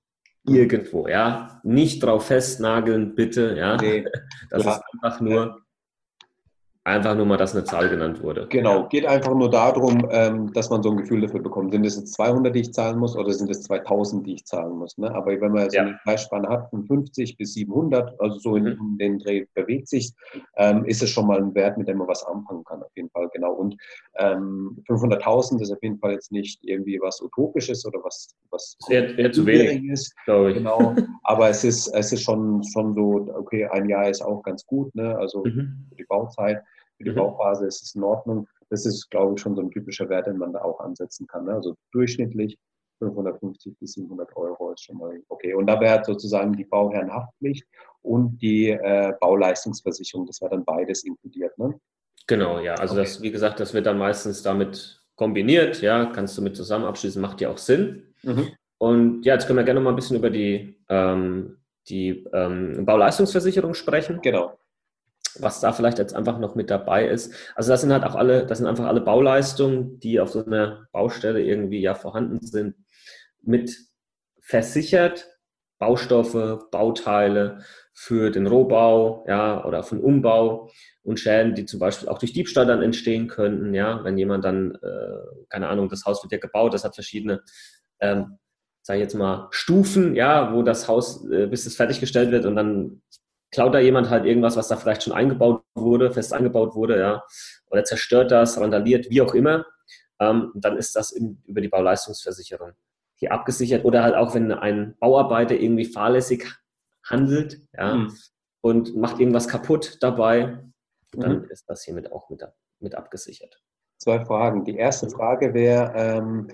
irgendwo, 0.46 1.08
ja. 1.08 1.60
Nicht 1.62 2.02
drauf 2.02 2.26
festnageln, 2.26 3.14
bitte, 3.14 3.54
ja. 3.56 3.76
Nee. 3.76 4.04
Das 4.50 4.64
ja. 4.64 4.72
ist 4.72 4.82
einfach 4.92 5.20
nur 5.20 5.64
Einfach 6.86 7.14
nur 7.14 7.24
mal, 7.24 7.38
dass 7.38 7.54
eine 7.54 7.64
Zahl 7.64 7.88
genannt 7.88 8.22
wurde. 8.22 8.46
Genau, 8.50 8.86
geht 8.88 9.06
einfach 9.06 9.34
nur 9.34 9.48
darum, 9.48 10.06
ähm, 10.10 10.52
dass 10.52 10.68
man 10.68 10.82
so 10.82 10.90
ein 10.90 10.98
Gefühl 10.98 11.22
dafür 11.22 11.40
bekommt. 11.40 11.72
Sind 11.72 11.86
es 11.86 11.96
jetzt 11.96 12.12
200, 12.12 12.54
die 12.54 12.60
ich 12.60 12.74
zahlen 12.74 12.98
muss 12.98 13.16
oder 13.16 13.32
sind 13.32 13.50
es 13.50 13.62
2000, 13.62 14.26
die 14.26 14.34
ich 14.34 14.44
zahlen 14.44 14.76
muss? 14.76 14.98
Ne? 14.98 15.10
Aber 15.14 15.28
wenn 15.40 15.52
man 15.52 15.70
so 15.70 15.76
ja. 15.76 15.82
eine 15.84 15.98
Preisspanne 16.04 16.46
hat 16.46 16.68
von 16.68 16.84
50 16.84 17.38
bis 17.38 17.54
700, 17.54 18.20
also 18.20 18.38
so 18.38 18.56
in, 18.56 18.64
mhm. 18.64 18.98
den 18.98 19.18
Dreh 19.18 19.46
bewegt 19.54 19.88
sich, 19.88 20.12
ähm, 20.58 20.84
ist 20.84 21.02
es 21.02 21.08
schon 21.08 21.26
mal 21.26 21.38
ein 21.38 21.54
Wert, 21.54 21.78
mit 21.78 21.88
dem 21.88 21.96
man 21.96 22.06
was 22.06 22.22
anfangen 22.22 22.64
kann, 22.64 22.82
auf 22.82 22.92
jeden 22.94 23.08
Fall. 23.08 23.30
Genau. 23.32 23.54
Und 23.54 23.76
ähm, 24.16 24.82
500.000 24.88 25.60
ist 25.60 25.72
auf 25.72 25.82
jeden 25.82 25.98
Fall 25.98 26.12
jetzt 26.12 26.30
nicht 26.30 26.60
irgendwie 26.62 27.00
was 27.00 27.20
Utopisches 27.20 27.84
oder 27.84 27.98
was, 28.04 28.34
was 28.50 28.76
sehr, 28.86 29.14
sehr 29.14 29.32
zu 29.32 29.44
wenig 29.46 29.90
ist. 29.90 30.14
Glaube 30.24 30.50
ich. 30.50 30.56
Genau. 30.58 30.94
Aber 31.24 31.48
es 31.48 31.64
ist, 31.64 31.88
es 31.88 32.12
ist 32.12 32.22
schon, 32.22 32.62
schon 32.64 32.94
so, 32.94 33.26
okay, 33.34 33.66
ein 33.66 33.88
Jahr 33.88 34.08
ist 34.08 34.22
auch 34.22 34.42
ganz 34.42 34.64
gut, 34.66 34.94
ne? 34.94 35.16
also 35.18 35.44
mhm. 35.44 35.86
für 35.88 35.96
die 35.96 36.04
Bauzeit. 36.04 36.62
Für 36.96 37.04
die 37.04 37.10
mhm. 37.10 37.16
Bauphase 37.16 37.66
ist 37.66 37.82
es 37.82 37.94
in 37.94 38.04
Ordnung. 38.04 38.46
Das 38.70 38.86
ist, 38.86 39.10
glaube 39.10 39.34
ich, 39.34 39.40
schon 39.40 39.56
so 39.56 39.62
ein 39.62 39.70
typischer 39.70 40.08
Wert, 40.08 40.26
den 40.26 40.38
man 40.38 40.52
da 40.52 40.62
auch 40.62 40.80
ansetzen 40.80 41.26
kann. 41.26 41.44
Ne? 41.44 41.54
Also 41.54 41.74
durchschnittlich 41.92 42.56
550 42.98 43.78
bis 43.78 43.92
700 43.94 44.36
Euro 44.36 44.72
ist 44.72 44.84
schon 44.84 44.98
mal 44.98 45.20
okay. 45.28 45.54
Und 45.54 45.66
da 45.66 45.80
wäre 45.80 46.04
sozusagen 46.04 46.52
die 46.52 46.64
Bauherrenhaftpflicht 46.64 47.66
und 48.02 48.40
die 48.40 48.70
äh, 48.70 49.12
Bauleistungsversicherung, 49.20 50.26
das 50.26 50.40
wäre 50.40 50.52
dann 50.52 50.64
beides 50.64 51.04
inkludiert. 51.04 51.56
Ne? 51.58 51.78
Genau, 52.26 52.60
ja. 52.60 52.74
Also 52.74 52.94
okay. 52.94 53.02
das, 53.02 53.22
wie 53.22 53.30
gesagt, 53.30 53.60
das 53.60 53.74
wird 53.74 53.86
dann 53.86 53.98
meistens 53.98 54.42
damit 54.42 55.02
kombiniert, 55.14 55.80
ja, 55.82 56.06
kannst 56.06 56.36
du 56.36 56.42
mit 56.42 56.56
zusammen 56.56 56.84
abschließen, 56.84 57.20
macht 57.20 57.40
ja 57.40 57.50
auch 57.50 57.58
Sinn. 57.58 58.14
Mhm. 58.22 58.52
Und 58.78 59.24
ja, 59.24 59.34
jetzt 59.34 59.46
können 59.46 59.58
wir 59.58 59.64
gerne 59.64 59.80
noch 59.80 59.84
mal 59.84 59.90
ein 59.90 59.96
bisschen 59.96 60.16
über 60.16 60.30
die, 60.30 60.78
ähm, 60.88 61.58
die 61.88 62.24
ähm, 62.32 62.84
Bauleistungsversicherung 62.84 63.74
sprechen. 63.74 64.20
Genau 64.22 64.58
was 65.38 65.60
da 65.60 65.72
vielleicht 65.72 65.98
jetzt 65.98 66.14
einfach 66.14 66.38
noch 66.38 66.54
mit 66.54 66.70
dabei 66.70 67.06
ist. 67.06 67.34
Also 67.54 67.70
das 67.70 67.80
sind 67.80 67.92
halt 67.92 68.04
auch 68.04 68.14
alle, 68.14 68.46
das 68.46 68.58
sind 68.58 68.66
einfach 68.66 68.86
alle 68.86 69.00
Bauleistungen, 69.00 69.98
die 70.00 70.20
auf 70.20 70.30
so 70.30 70.44
einer 70.44 70.88
Baustelle 70.92 71.42
irgendwie 71.42 71.80
ja 71.80 71.94
vorhanden 71.94 72.40
sind, 72.40 72.76
mit 73.42 73.76
versichert, 74.40 75.26
Baustoffe, 75.84 76.70
Bauteile 76.70 77.58
für 77.92 78.30
den 78.30 78.46
Rohbau, 78.46 79.22
ja, 79.28 79.62
oder 79.66 79.82
für 79.82 79.96
den 79.96 80.04
Umbau 80.04 80.70
und 81.02 81.20
Schäden, 81.20 81.54
die 81.54 81.66
zum 81.66 81.78
Beispiel 81.78 82.08
auch 82.08 82.18
durch 82.18 82.32
Diebstahl 82.32 82.64
dann 82.64 82.80
entstehen 82.80 83.28
könnten, 83.28 83.74
ja, 83.74 84.02
wenn 84.02 84.16
jemand 84.16 84.46
dann, 84.46 84.76
äh, 84.76 85.44
keine 85.50 85.68
Ahnung, 85.68 85.90
das 85.90 86.06
Haus 86.06 86.22
wird 86.22 86.32
ja 86.32 86.38
gebaut, 86.38 86.72
das 86.72 86.84
hat 86.84 86.94
verschiedene, 86.94 87.42
ähm, 88.00 88.38
sage 88.80 88.98
ich 89.00 89.02
jetzt 89.02 89.14
mal, 89.14 89.48
Stufen, 89.50 90.16
ja, 90.16 90.54
wo 90.54 90.62
das 90.62 90.88
Haus, 90.88 91.28
äh, 91.30 91.48
bis 91.48 91.66
es 91.66 91.76
fertiggestellt 91.76 92.30
wird 92.30 92.46
und 92.46 92.56
dann 92.56 93.02
klaut 93.52 93.74
da 93.74 93.78
jemand 93.78 94.08
halt 94.08 94.24
irgendwas, 94.24 94.56
was 94.56 94.68
da 94.68 94.76
vielleicht 94.76 95.02
schon 95.02 95.12
eingebaut 95.12 95.64
wurde, 95.74 96.12
fest 96.12 96.32
eingebaut 96.32 96.74
wurde, 96.74 96.98
ja, 96.98 97.22
oder 97.70 97.84
zerstört 97.84 98.30
das, 98.30 98.58
randaliert, 98.58 99.10
wie 99.10 99.20
auch 99.20 99.34
immer, 99.34 99.66
ähm, 100.18 100.50
dann 100.54 100.78
ist 100.78 100.96
das 100.96 101.12
in, 101.12 101.42
über 101.44 101.60
die 101.60 101.68
Bauleistungsversicherung 101.68 102.72
hier 103.16 103.32
abgesichert. 103.32 103.84
Oder 103.84 104.02
halt 104.02 104.14
auch, 104.14 104.34
wenn 104.34 104.52
ein 104.52 104.96
Bauarbeiter 104.98 105.54
irgendwie 105.54 105.84
fahrlässig 105.84 106.46
handelt, 107.04 107.60
ja, 107.76 107.94
mhm. 107.94 108.12
und 108.60 108.96
macht 108.96 109.20
irgendwas 109.20 109.48
kaputt 109.48 109.98
dabei, 110.00 110.58
dann 111.12 111.42
mhm. 111.42 111.50
ist 111.50 111.68
das 111.68 111.84
hiermit 111.84 112.12
auch 112.12 112.30
mit, 112.30 112.42
mit 112.80 112.94
abgesichert. 112.94 113.60
Zwei 113.98 114.24
Fragen. 114.24 114.64
Die 114.64 114.76
erste 114.76 115.08
Frage 115.08 115.54
wäre, 115.54 115.92
ähm, 115.94 116.48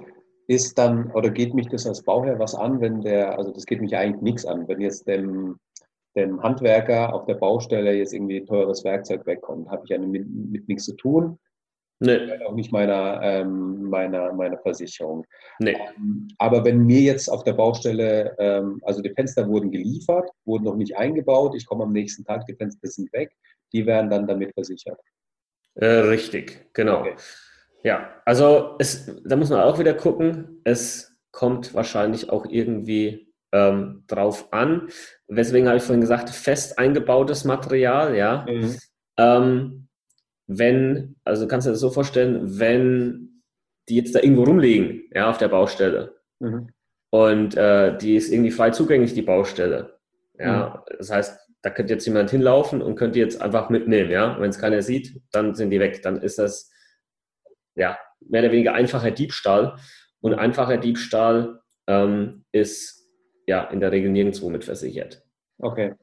ist 0.47 0.77
dann, 0.79 1.11
oder 1.13 1.31
geht 1.31 1.55
mich 1.55 1.69
das 1.69 1.87
als 1.87 2.03
Bauherr 2.03 2.39
was 2.39 2.55
an, 2.55 2.81
wenn 2.81 3.01
der, 3.01 3.39
also 3.39 3.53
das 3.53 3.67
geht 3.67 3.81
mich 3.81 3.97
eigentlich 3.97 4.23
nichts 4.23 4.45
an, 4.45 4.67
wenn 4.69 4.81
jetzt 4.81 5.07
dem 5.07 5.59
dem 6.17 6.43
Handwerker 6.43 7.15
auf 7.15 7.25
der 7.27 7.35
Baustelle 7.35 7.93
jetzt 7.93 8.13
irgendwie 8.13 8.45
teures 8.45 8.85
Werkzeug 8.85 9.27
wegkommt, 9.27 9.69
habe 9.69 9.83
ich 9.85 9.91
ja 9.91 9.99
mit, 9.99 10.29
mit 10.29 10.69
nichts 10.69 10.85
zu 10.85 10.97
tun. 10.97 11.39
Nee. 12.01 12.19
Auch 12.47 12.55
nicht 12.55 12.73
meiner, 12.73 13.21
ähm, 13.23 13.91
meiner, 13.91 14.33
meiner 14.33 14.59
Versicherung. 14.59 15.27
Nee. 15.59 15.77
Ähm, 15.97 16.29
aber 16.39 16.65
wenn 16.65 16.87
mir 16.87 17.01
jetzt 17.01 17.29
auf 17.29 17.45
der 17.45 17.53
Baustelle, 17.53 18.35
ähm, 18.39 18.81
also 18.85 19.03
die 19.03 19.11
Fenster 19.11 19.47
wurden 19.47 19.71
geliefert, 19.71 20.31
wurden 20.47 20.65
noch 20.65 20.77
nicht 20.77 20.97
eingebaut, 20.97 21.55
ich 21.55 21.67
komme 21.67 21.85
am 21.85 21.93
nächsten 21.93 22.25
Tag, 22.25 22.47
die 22.47 22.55
Fenster 22.55 22.89
sind 22.89 23.13
weg, 23.13 23.31
die 23.73 23.85
werden 23.85 24.09
dann 24.09 24.27
damit 24.27 24.55
versichert. 24.55 24.99
Äh, 25.75 25.87
richtig, 25.87 26.69
genau. 26.73 27.01
Okay. 27.01 27.17
Ja, 27.83 28.11
also 28.25 28.77
es, 28.79 29.21
da 29.25 29.37
muss 29.37 29.51
man 29.51 29.61
auch 29.61 29.79
wieder 29.79 29.95
gucken, 29.95 30.61
es 30.65 31.15
kommt 31.33 31.75
wahrscheinlich 31.75 32.31
auch 32.31 32.47
irgendwie 32.47 33.33
ähm, 33.53 34.05
drauf 34.07 34.53
an. 34.53 34.89
Weswegen 35.29 35.69
habe 35.69 35.79
ich 35.79 35.83
vorhin 35.83 36.01
gesagt, 36.01 36.31
fest 36.31 36.79
eingebautes 36.79 37.45
Material, 37.45 38.17
ja. 38.17 38.47
Mhm. 38.49 39.89
Wenn, 40.53 41.17
also 41.25 41.47
kannst 41.47 41.67
du 41.67 41.71
dir 41.71 41.75
das 41.75 41.81
so 41.81 41.91
vorstellen, 41.91 42.59
wenn 42.59 43.43
die 43.89 43.97
jetzt 43.97 44.15
da 44.15 44.21
irgendwo 44.21 44.45
rumliegen, 44.45 45.05
ja, 45.15 45.31
auf 45.31 45.39
der 45.39 45.49
Baustelle 45.49 46.17
mhm. 46.41 46.69
und 47.11 47.57
äh, 47.57 47.97
die 47.97 48.17
ist 48.17 48.33
irgendwie 48.33 48.51
frei 48.51 48.71
zugänglich, 48.71 49.15
die 49.15 49.23
Baustelle, 49.23 50.01
ja. 50.41 50.85
Mhm. 50.89 50.97
Das 50.99 51.11
heißt, 51.11 51.39
da 51.63 51.71
könnte 51.71 51.93
jetzt 51.93 52.07
jemand 52.07 52.31
hinlaufen 52.31 52.81
und 52.81 52.97
könnte 52.97 53.19
jetzt 53.19 53.41
einfach 53.41 53.69
mitnehmen, 53.69 54.11
ja. 54.11 54.41
Wenn 54.41 54.51
es 54.51 54.59
keiner 54.59 54.83
sieht, 54.83 55.21
dann 55.31 55.55
sind 55.55 55.71
die 55.71 55.81
weg. 55.81 56.03
Dann 56.03 56.23
ist 56.23 56.39
das, 56.39 56.73
ja, 57.75 57.99
mehr 58.21 58.43
oder 58.43 58.53
weniger 58.53 58.75
einfacher 58.75 59.11
Diebstahl. 59.11 59.77
Und 60.21 60.35
einfacher 60.35 60.79
Diebstahl 60.79 61.61
ähm, 61.87 62.45
ist 62.53 63.07
ja 63.47 63.65
in 63.65 63.81
der 63.81 63.93
Regel 63.93 64.11
nirgendwo 64.11 64.49
mit 64.49 64.65
versichert. 64.65 65.23
Okay. 65.59 65.95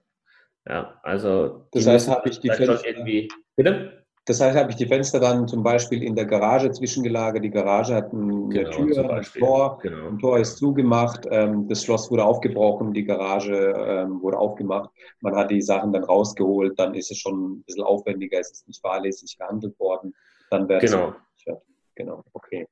Ja, 0.67 0.99
also 1.01 1.67
das 1.71 1.87
heißt, 1.87 2.09
habe 2.09 2.29
ich 2.29 2.39
die 2.39 2.49
Fenster 2.49 2.85
irgendwie. 2.85 3.29
Bitte? 3.55 4.05
Das 4.27 4.41
heißt, 4.41 4.57
habe 4.57 4.71
ich 4.71 4.75
die 4.75 4.85
Fenster 4.85 5.21
dann 5.21 5.47
zum 5.47 5.63
Beispiel 5.63 6.03
in 6.03 6.13
der 6.13 6.25
Garage 6.25 6.69
zwischengelagert. 6.69 7.43
Die 7.45 7.49
Garage 7.49 7.95
hat 7.95 8.11
eine 8.11 8.49
genau, 8.49 8.71
Tür, 8.71 9.09
ein 9.09 9.23
Tor. 9.23 9.79
Genau. 9.81 10.07
Ein 10.09 10.19
Tor 10.19 10.37
ist 10.37 10.57
zugemacht. 10.57 11.25
Ähm, 11.31 11.67
das 11.69 11.85
Schloss 11.85 12.11
wurde 12.11 12.25
aufgebrochen. 12.25 12.93
Die 12.93 13.05
Garage 13.05 13.73
ähm, 13.77 14.21
wurde 14.21 14.37
aufgemacht. 14.37 14.89
Man 15.21 15.33
hat 15.33 15.49
die 15.49 15.61
Sachen 15.61 15.93
dann 15.93 16.03
rausgeholt. 16.03 16.77
Dann 16.77 16.93
ist 16.93 17.09
es 17.09 17.17
schon 17.19 17.51
ein 17.51 17.63
bisschen 17.63 17.83
aufwendiger. 17.83 18.37
Es 18.37 18.51
ist 18.51 18.67
nicht 18.67 18.81
fahrlässig 18.81 19.37
gehandelt 19.37 19.79
worden. 19.79 20.13
Dann 20.51 20.67
wäre 20.67 20.81
genau. 20.81 21.09
es. 21.09 21.17
Genau, 21.95 22.23
okay. 22.33 22.67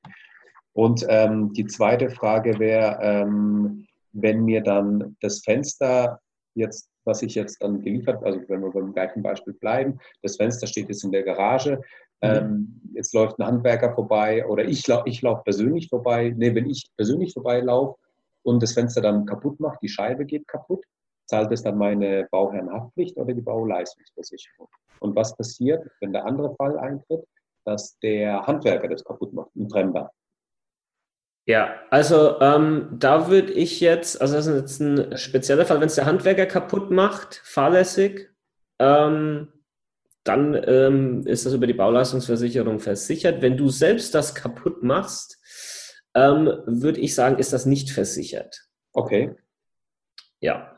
Und 0.72 1.04
ähm, 1.08 1.52
die 1.54 1.66
zweite 1.66 2.10
Frage 2.10 2.58
wäre, 2.58 2.98
ähm, 3.00 3.86
wenn 4.12 4.44
mir 4.44 4.62
dann 4.62 5.16
das 5.20 5.40
Fenster 5.40 6.20
jetzt, 6.54 6.90
was 7.06 7.22
ich 7.22 7.34
jetzt 7.34 7.62
dann 7.62 7.80
geliefert, 7.80 8.22
also 8.24 8.40
wenn 8.48 8.62
wir 8.62 8.70
beim 8.70 8.92
gleichen 8.92 9.22
Beispiel 9.22 9.54
bleiben, 9.54 9.98
das 10.22 10.36
Fenster 10.36 10.66
steht 10.66 10.88
jetzt 10.88 11.04
in 11.04 11.12
der 11.12 11.22
Garage, 11.22 11.76
mhm. 11.76 12.28
ähm, 12.28 12.80
jetzt 12.94 13.14
läuft 13.14 13.38
ein 13.38 13.46
Handwerker 13.46 13.94
vorbei 13.94 14.46
oder 14.46 14.64
ich, 14.64 14.84
ich 15.04 15.22
laufe 15.22 15.42
persönlich 15.44 15.88
vorbei, 15.88 16.34
nee, 16.36 16.54
wenn 16.54 16.68
ich 16.68 16.90
persönlich 16.96 17.32
vorbeilaufe 17.32 17.98
und 18.42 18.62
das 18.62 18.72
Fenster 18.72 19.00
dann 19.00 19.26
kaputt 19.26 19.58
macht, 19.60 19.80
die 19.82 19.88
Scheibe 19.88 20.24
geht 20.24 20.46
kaputt, 20.48 20.84
zahlt 21.26 21.50
es 21.52 21.62
dann 21.62 21.78
meine 21.78 22.28
Bauherrenhaftpflicht 22.30 23.16
oder 23.16 23.34
die 23.34 23.40
Bauleistungsversicherung? 23.40 24.68
Und 25.00 25.16
was 25.16 25.36
passiert, 25.36 25.86
wenn 26.00 26.12
der 26.12 26.24
andere 26.24 26.54
Fall 26.54 26.78
eintritt, 26.78 27.24
dass 27.64 27.98
der 27.98 28.46
Handwerker 28.46 28.88
das 28.88 29.04
kaputt 29.04 29.32
macht, 29.32 29.54
ein 29.56 29.68
Fremder? 29.68 30.10
Ja, 31.46 31.76
also 31.90 32.40
ähm, 32.40 32.88
da 32.98 33.30
würde 33.30 33.52
ich 33.52 33.80
jetzt, 33.80 34.20
also 34.20 34.34
das 34.34 34.48
ist 34.48 34.60
jetzt 34.60 34.80
ein 34.80 35.16
spezieller 35.16 35.64
Fall, 35.64 35.80
wenn 35.80 35.86
es 35.86 35.94
der 35.94 36.06
Handwerker 36.06 36.44
kaputt 36.44 36.90
macht, 36.90 37.40
fahrlässig, 37.44 38.30
ähm, 38.80 39.52
dann 40.24 40.60
ähm, 40.66 41.24
ist 41.24 41.46
das 41.46 41.52
über 41.52 41.68
die 41.68 41.72
Bauleistungsversicherung 41.72 42.80
versichert. 42.80 43.42
Wenn 43.42 43.56
du 43.56 43.68
selbst 43.68 44.12
das 44.16 44.34
kaputt 44.34 44.82
machst, 44.82 45.38
ähm, 46.16 46.46
würde 46.66 46.98
ich 46.98 47.14
sagen, 47.14 47.38
ist 47.38 47.52
das 47.52 47.64
nicht 47.64 47.92
versichert. 47.92 48.66
Okay. 48.92 49.36
Ja. 50.40 50.74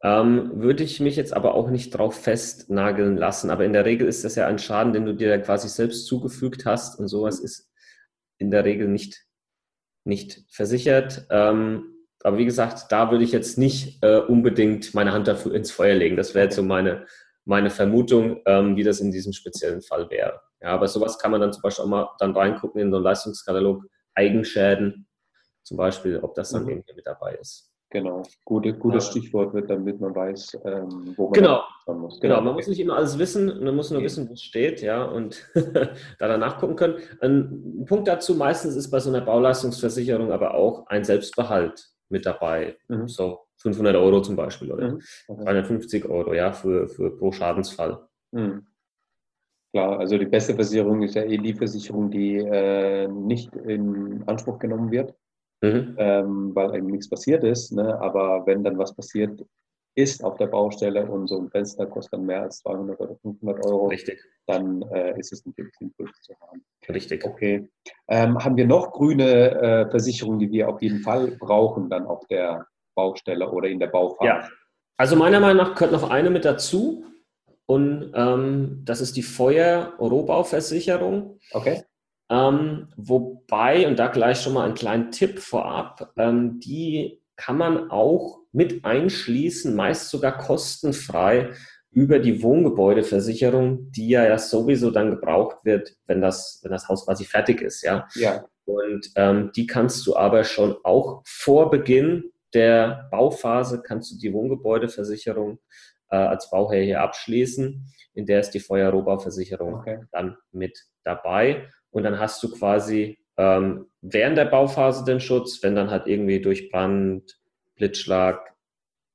Ähm, 0.00 0.52
würde 0.54 0.84
ich 0.84 1.00
mich 1.00 1.16
jetzt 1.16 1.32
aber 1.32 1.54
auch 1.54 1.70
nicht 1.70 1.90
drauf 1.90 2.14
festnageln 2.14 3.16
lassen. 3.16 3.50
Aber 3.50 3.64
in 3.64 3.72
der 3.72 3.84
Regel 3.84 4.06
ist 4.06 4.24
das 4.24 4.36
ja 4.36 4.46
ein 4.46 4.60
Schaden, 4.60 4.92
den 4.92 5.06
du 5.06 5.14
dir 5.14 5.36
quasi 5.40 5.68
selbst 5.68 6.06
zugefügt 6.06 6.66
hast 6.66 7.00
und 7.00 7.08
sowas 7.08 7.40
ist 7.40 7.68
in 8.38 8.52
der 8.52 8.64
Regel 8.64 8.86
nicht 8.86 9.25
nicht 10.06 10.44
versichert. 10.48 11.26
Ähm, 11.30 11.94
aber 12.22 12.38
wie 12.38 12.44
gesagt, 12.44 12.90
da 12.90 13.10
würde 13.10 13.24
ich 13.24 13.32
jetzt 13.32 13.58
nicht 13.58 14.02
äh, 14.02 14.18
unbedingt 14.18 14.94
meine 14.94 15.12
Hand 15.12 15.28
dafür 15.28 15.54
ins 15.54 15.70
Feuer 15.70 15.94
legen. 15.94 16.16
Das 16.16 16.34
wäre 16.34 16.46
jetzt 16.46 16.56
so 16.56 16.62
meine, 16.62 17.06
meine 17.44 17.70
Vermutung, 17.70 18.40
ähm, 18.46 18.76
wie 18.76 18.82
das 18.82 19.00
in 19.00 19.12
diesem 19.12 19.32
speziellen 19.32 19.82
Fall 19.82 20.10
wäre. 20.10 20.40
Ja, 20.60 20.70
aber 20.70 20.88
sowas 20.88 21.18
kann 21.18 21.30
man 21.30 21.40
dann 21.40 21.52
zum 21.52 21.62
Beispiel 21.62 21.84
auch 21.84 21.88
mal 21.88 22.08
dann 22.18 22.32
reingucken 22.32 22.80
in 22.80 22.90
so 22.90 22.96
einen 22.96 23.04
Leistungskatalog, 23.04 23.84
Eigenschäden 24.14 25.06
zum 25.62 25.76
Beispiel, 25.76 26.18
ob 26.18 26.34
das 26.34 26.50
dann 26.50 26.62
mhm. 26.62 26.70
irgendwie 26.70 26.94
mit 26.94 27.06
dabei 27.06 27.34
ist. 27.34 27.70
Genau, 27.90 28.24
Gute, 28.44 28.74
gutes 28.74 29.06
Stichwort 29.06 29.54
wird, 29.54 29.70
damit 29.70 30.00
man 30.00 30.14
weiß, 30.14 30.58
ähm, 30.64 31.14
wo 31.16 31.26
man 31.26 31.32
genau. 31.32 31.62
muss. 31.86 32.18
Genau, 32.18 32.36
genau 32.36 32.40
man 32.40 32.54
muss 32.54 32.66
nicht 32.66 32.80
immer 32.80 32.96
alles 32.96 33.16
wissen, 33.16 33.62
man 33.62 33.76
muss 33.76 33.90
nur 33.90 33.98
okay. 33.98 34.06
wissen, 34.06 34.28
wo 34.28 34.32
es 34.32 34.42
steht, 34.42 34.82
ja, 34.82 35.04
und 35.04 35.48
da 35.54 36.28
dann 36.28 36.40
nachgucken 36.40 36.74
können. 36.74 36.96
Ein 37.20 37.84
Punkt 37.86 38.08
dazu 38.08 38.34
meistens 38.34 38.74
ist 38.74 38.90
bei 38.90 38.98
so 38.98 39.10
einer 39.10 39.20
Bauleistungsversicherung 39.20 40.32
aber 40.32 40.54
auch 40.54 40.86
ein 40.88 41.04
Selbstbehalt 41.04 41.88
mit 42.08 42.26
dabei. 42.26 42.76
Mhm. 42.88 43.06
So 43.06 43.46
500 43.58 43.94
Euro 43.94 44.20
zum 44.20 44.34
Beispiel 44.34 44.72
oder 44.72 44.90
mhm. 44.90 45.02
okay. 45.28 45.42
250 45.44 46.06
Euro, 46.06 46.34
ja, 46.34 46.52
für, 46.52 46.88
für 46.88 47.16
pro 47.16 47.30
Schadensfall. 47.30 48.00
Mhm. 48.32 48.66
Klar, 49.72 50.00
also 50.00 50.18
die 50.18 50.26
beste 50.26 50.54
Versicherung 50.54 51.02
ist 51.02 51.14
ja 51.14 51.22
eh 51.22 51.38
die 51.38 51.54
Versicherung, 51.54 52.10
die 52.10 52.38
äh, 52.38 53.06
nicht 53.08 53.54
in 53.54 54.24
Anspruch 54.26 54.58
genommen 54.58 54.90
wird, 54.90 55.14
mhm. 55.62 55.96
ähm, 55.98 56.54
weil 56.54 56.76
eben 56.76 56.88
nichts 56.88 57.08
passiert 57.08 57.44
ist. 57.44 57.72
Ne? 57.72 57.98
Aber 58.00 58.46
wenn 58.46 58.64
dann 58.64 58.78
was 58.78 58.94
passiert 58.94 59.40
ist 59.96 60.22
auf 60.22 60.36
der 60.36 60.46
Baustelle 60.48 61.06
und 61.06 61.26
so 61.26 61.38
ein 61.38 61.48
Fenster 61.48 61.86
kostet 61.86 62.12
dann 62.12 62.26
mehr 62.26 62.42
als 62.42 62.58
200 62.58 63.00
oder 63.00 63.16
500 63.16 63.64
Euro, 63.64 63.86
Richtig. 63.86 64.22
dann 64.46 64.82
äh, 64.92 65.18
ist 65.18 65.32
es 65.32 65.46
natürlich 65.46 65.72
sinnvoll 65.78 66.10
zu 66.20 66.34
haben. 66.40 66.62
Richtig. 66.88 67.24
Okay. 67.24 67.66
Ähm, 68.08 68.44
haben 68.44 68.58
wir 68.58 68.66
noch 68.66 68.92
grüne 68.92 69.52
äh, 69.52 69.88
Versicherungen, 69.90 70.38
die 70.38 70.52
wir 70.52 70.68
auf 70.68 70.82
jeden 70.82 71.00
Fall 71.00 71.28
brauchen, 71.40 71.88
dann 71.88 72.04
auf 72.04 72.26
der 72.26 72.66
Baustelle 72.94 73.50
oder 73.50 73.68
in 73.68 73.80
der 73.80 73.86
Bauphase? 73.86 74.26
Ja. 74.26 74.46
Also 74.98 75.16
meiner 75.16 75.40
Meinung 75.40 75.56
nach 75.56 75.74
gehört 75.74 75.92
noch 75.92 76.10
eine 76.10 76.28
mit 76.28 76.44
dazu. 76.44 77.06
Und 77.64 78.12
ähm, 78.14 78.82
das 78.84 79.00
ist 79.00 79.16
die 79.16 79.22
Feuer-Rohbauversicherung. 79.22 81.38
Okay. 81.52 81.84
Ähm, 82.28 82.88
wobei, 82.96 83.86
und 83.86 83.98
da 83.98 84.08
gleich 84.08 84.40
schon 84.40 84.54
mal 84.54 84.64
einen 84.64 84.74
kleinen 84.74 85.10
Tipp 85.12 85.38
vorab, 85.38 86.12
ähm, 86.16 86.58
die 86.60 87.22
kann 87.36 87.58
man 87.58 87.90
auch 87.90 88.40
mit 88.52 88.84
einschließen, 88.84 89.74
meist 89.74 90.10
sogar 90.10 90.38
kostenfrei 90.38 91.50
über 91.90 92.18
die 92.18 92.42
Wohngebäudeversicherung, 92.42 93.90
die 93.92 94.08
ja, 94.08 94.24
ja 94.24 94.38
sowieso 94.38 94.90
dann 94.90 95.10
gebraucht 95.10 95.58
wird, 95.64 95.96
wenn 96.06 96.20
das, 96.20 96.60
wenn 96.62 96.72
das 96.72 96.88
Haus 96.88 97.04
quasi 97.04 97.24
fertig 97.24 97.62
ist, 97.62 97.82
ja. 97.82 98.08
Ja. 98.14 98.44
Und 98.64 99.10
ähm, 99.14 99.52
die 99.54 99.66
kannst 99.66 100.06
du 100.06 100.16
aber 100.16 100.42
schon 100.42 100.76
auch 100.82 101.22
vor 101.24 101.70
Beginn 101.70 102.32
der 102.56 103.08
Bauphase 103.10 103.82
kannst 103.82 104.12
du 104.12 104.18
die 104.18 104.32
Wohngebäudeversicherung 104.32 105.58
äh, 106.10 106.16
als 106.16 106.50
Bauherr 106.50 106.82
hier 106.82 107.02
abschließen. 107.02 107.92
In 108.14 108.24
der 108.24 108.40
ist 108.40 108.52
die 108.52 108.60
Feuerrohbauversicherung 108.60 109.74
okay. 109.74 110.04
dann 110.10 110.38
mit 110.52 110.86
dabei. 111.04 111.68
Und 111.96 112.02
dann 112.02 112.18
hast 112.18 112.42
du 112.42 112.50
quasi 112.50 113.16
ähm, 113.38 113.86
während 114.02 114.36
der 114.36 114.44
Bauphase 114.44 115.02
den 115.06 115.18
Schutz, 115.18 115.62
wenn 115.62 115.74
dann 115.74 115.90
halt 115.90 116.06
irgendwie 116.06 116.42
durch 116.42 116.70
Brand, 116.70 117.40
Blitzschlag, 117.74 118.54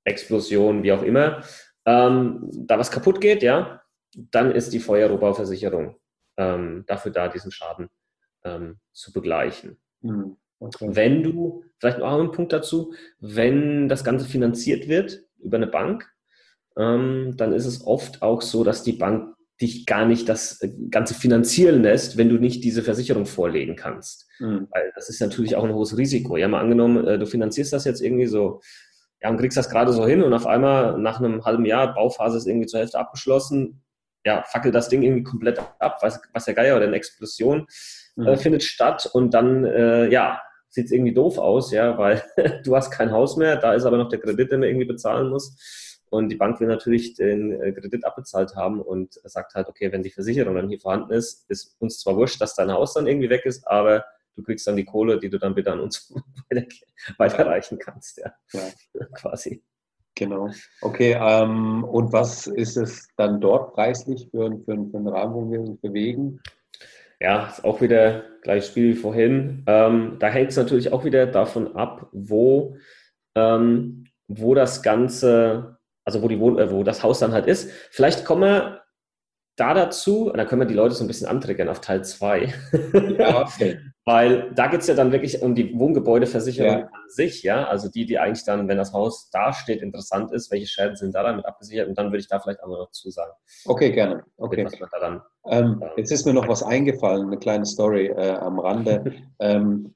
Explosion, 0.03 0.81
wie 0.81 0.91
auch 0.91 1.03
immer, 1.03 1.43
ähm, 1.85 2.49
da 2.51 2.79
was 2.79 2.89
kaputt 2.89 3.21
geht, 3.21 3.43
ja, 3.43 3.83
dann 4.15 4.49
ist 4.49 4.73
die 4.73 4.79
Feuerrohbauversicherung 4.79 5.95
ähm, 6.37 6.83
dafür 6.87 7.11
da, 7.11 7.27
diesen 7.27 7.51
Schaden 7.51 7.87
ähm, 8.43 8.79
zu 8.93 9.13
begleichen. 9.13 9.77
Mhm. 10.01 10.37
Okay. 10.57 10.89
Wenn 10.89 11.21
du, 11.21 11.63
vielleicht 11.77 11.99
noch 11.99 12.11
einen 12.11 12.31
Punkt 12.31 12.51
dazu, 12.51 12.95
wenn 13.19 13.89
das 13.89 14.03
Ganze 14.03 14.25
finanziert 14.25 14.87
wird 14.87 15.21
über 15.37 15.57
eine 15.57 15.67
Bank, 15.67 16.11
ähm, 16.75 17.35
dann 17.37 17.53
ist 17.53 17.67
es 17.67 17.85
oft 17.85 18.23
auch 18.23 18.41
so, 18.41 18.63
dass 18.63 18.81
die 18.81 18.93
Bank 18.93 19.35
dich 19.61 19.85
gar 19.85 20.05
nicht 20.05 20.27
das 20.27 20.61
äh, 20.61 20.69
Ganze 20.89 21.13
finanzieren 21.13 21.83
lässt, 21.83 22.17
wenn 22.17 22.29
du 22.29 22.35
nicht 22.35 22.63
diese 22.63 22.83
Versicherung 22.83 23.25
vorlegen 23.25 23.75
kannst. 23.75 24.27
Mhm. 24.39 24.67
Weil 24.71 24.91
das 24.95 25.09
ist 25.09 25.21
natürlich 25.21 25.55
auch 25.55 25.63
ein 25.63 25.73
hohes 25.73 25.97
Risiko. 25.97 26.37
Ja, 26.37 26.47
mal 26.47 26.61
angenommen, 26.61 27.07
äh, 27.07 27.19
du 27.19 27.25
finanzierst 27.25 27.71
das 27.71 27.85
jetzt 27.85 28.01
irgendwie 28.01 28.27
so, 28.27 28.61
ja, 29.21 29.29
und 29.29 29.37
kriegst 29.37 29.57
das 29.57 29.69
gerade 29.69 29.93
so 29.93 30.05
hin 30.07 30.23
und 30.23 30.33
auf 30.33 30.47
einmal 30.47 30.97
nach 30.97 31.19
einem 31.19 31.45
halben 31.45 31.65
Jahr, 31.65 31.93
Bauphase 31.93 32.37
ist 32.37 32.47
irgendwie 32.47 32.67
zur 32.67 32.79
Hälfte 32.79 32.99
abgeschlossen, 32.99 33.83
ja, 34.25 34.43
fackelt 34.43 34.75
das 34.75 34.89
Ding 34.89 35.03
irgendwie 35.03 35.23
komplett 35.23 35.59
ab, 35.79 35.99
was, 36.01 36.19
was 36.33 36.45
der 36.45 36.53
Geier 36.53 36.75
oder 36.75 36.87
eine 36.87 36.95
Explosion 36.95 37.67
mhm. 38.15 38.27
äh, 38.27 38.37
findet 38.37 38.63
statt 38.63 39.09
und 39.13 39.33
dann, 39.33 39.65
äh, 39.65 40.09
ja, 40.09 40.41
sieht 40.69 40.85
es 40.85 40.91
irgendwie 40.91 41.13
doof 41.13 41.37
aus, 41.37 41.71
ja, 41.71 41.97
weil 41.97 42.23
du 42.63 42.75
hast 42.75 42.91
kein 42.91 43.11
Haus 43.11 43.37
mehr, 43.37 43.57
da 43.57 43.73
ist 43.73 43.85
aber 43.85 43.97
noch 43.97 44.09
der 44.09 44.19
Kredit, 44.19 44.51
den 44.51 44.61
man 44.61 44.69
irgendwie 44.69 44.87
bezahlen 44.87 45.29
muss. 45.29 45.90
Und 46.11 46.27
die 46.27 46.35
Bank 46.35 46.59
will 46.59 46.67
natürlich 46.67 47.13
den 47.13 47.53
äh, 47.61 47.71
Kredit 47.71 48.03
abbezahlt 48.03 48.53
haben 48.57 48.81
und 48.81 49.13
sagt 49.23 49.55
halt, 49.55 49.69
okay, 49.69 49.93
wenn 49.93 50.03
die 50.03 50.09
Versicherung 50.09 50.55
dann 50.55 50.67
hier 50.67 50.79
vorhanden 50.79 51.13
ist, 51.13 51.49
ist 51.49 51.77
uns 51.79 51.99
zwar 51.99 52.17
wurscht, 52.17 52.41
dass 52.41 52.53
dein 52.53 52.69
Haus 52.69 52.93
dann 52.93 53.07
irgendwie 53.07 53.29
weg 53.29 53.45
ist, 53.45 53.65
aber 53.65 54.03
du 54.35 54.43
kriegst 54.43 54.67
dann 54.67 54.75
die 54.75 54.83
Kohle, 54.83 55.19
die 55.19 55.29
du 55.29 55.39
dann 55.39 55.55
bitte 55.55 55.71
an 55.71 55.79
uns 55.79 56.13
weiterreichen 57.17 57.79
kannst, 57.79 58.17
ja, 58.17 58.33
ja. 58.51 59.05
quasi. 59.13 59.63
Genau. 60.15 60.49
Okay, 60.81 61.17
ähm, 61.17 61.85
und 61.85 62.11
was 62.11 62.45
ist 62.45 62.75
es 62.75 63.07
dann 63.15 63.39
dort 63.39 63.73
preislich 63.73 64.27
für, 64.31 64.51
für, 64.65 64.65
für 64.65 64.97
einen 64.97 65.07
Rahmen, 65.07 65.33
wo 65.33 65.49
wir 65.49 65.61
uns 65.61 65.79
bewegen? 65.79 66.41
Ja, 67.21 67.47
ist 67.47 67.63
auch 67.63 67.79
wieder 67.79 68.23
gleiches 68.41 68.67
Spiel 68.67 68.95
wie 68.95 68.99
vorhin. 68.99 69.63
Ähm, 69.65 70.17
da 70.19 70.27
hängt 70.27 70.49
es 70.49 70.57
natürlich 70.57 70.91
auch 70.91 71.05
wieder 71.05 71.25
davon 71.25 71.77
ab, 71.77 72.09
wo, 72.11 72.75
ähm, 73.35 74.07
wo 74.27 74.55
das 74.55 74.83
Ganze 74.83 75.77
also 76.05 76.21
wo, 76.21 76.27
die 76.27 76.39
Wohn 76.39 76.57
äh, 76.57 76.71
wo 76.71 76.83
das 76.83 77.03
Haus 77.03 77.19
dann 77.19 77.33
halt 77.33 77.47
ist. 77.47 77.69
Vielleicht 77.91 78.25
kommen 78.25 78.41
wir 78.41 78.81
da 79.57 79.73
dazu, 79.73 80.31
und 80.31 80.37
dann 80.37 80.47
können 80.47 80.61
wir 80.61 80.67
die 80.67 80.73
Leute 80.73 80.95
so 80.95 81.03
ein 81.03 81.07
bisschen 81.07 81.27
antriggern 81.27 81.69
auf 81.69 81.81
Teil 81.81 82.03
2. 82.03 82.53
Ja, 83.17 83.41
okay. 83.41 83.79
Weil 84.05 84.51
da 84.55 84.65
geht 84.65 84.81
es 84.81 84.87
ja 84.87 84.95
dann 84.95 85.11
wirklich 85.11 85.43
um 85.43 85.53
die 85.53 85.77
Wohngebäudeversicherung 85.77 86.79
ja. 86.79 86.85
an 86.85 87.09
sich, 87.09 87.43
ja. 87.43 87.67
Also 87.67 87.87
die, 87.87 88.07
die 88.07 88.17
eigentlich 88.17 88.43
dann, 88.45 88.67
wenn 88.67 88.77
das 88.77 88.93
Haus 88.93 89.29
dasteht, 89.29 89.83
interessant 89.83 90.31
ist, 90.31 90.51
welche 90.51 90.65
Schäden 90.65 90.95
sind 90.95 91.13
da 91.13 91.21
damit 91.21 91.45
abgesichert 91.45 91.87
und 91.87 91.97
dann 91.97 92.07
würde 92.07 92.17
ich 92.17 92.27
da 92.27 92.39
vielleicht 92.39 92.63
auch 92.63 92.67
noch 92.67 92.89
zu 92.89 93.11
sagen. 93.11 93.31
Okay, 93.65 93.91
gerne. 93.91 94.23
Okay. 94.37 94.67
Dann, 94.99 95.21
ähm, 95.47 95.83
äh, 95.83 95.99
jetzt 95.99 96.11
ist 96.11 96.25
mir 96.25 96.33
noch 96.33 96.47
was 96.47 96.63
eingefallen, 96.63 97.27
eine 97.27 97.37
kleine 97.37 97.65
Story 97.65 98.07
äh, 98.07 98.31
am 98.31 98.57
Rande. 98.57 99.13
ähm, 99.39 99.93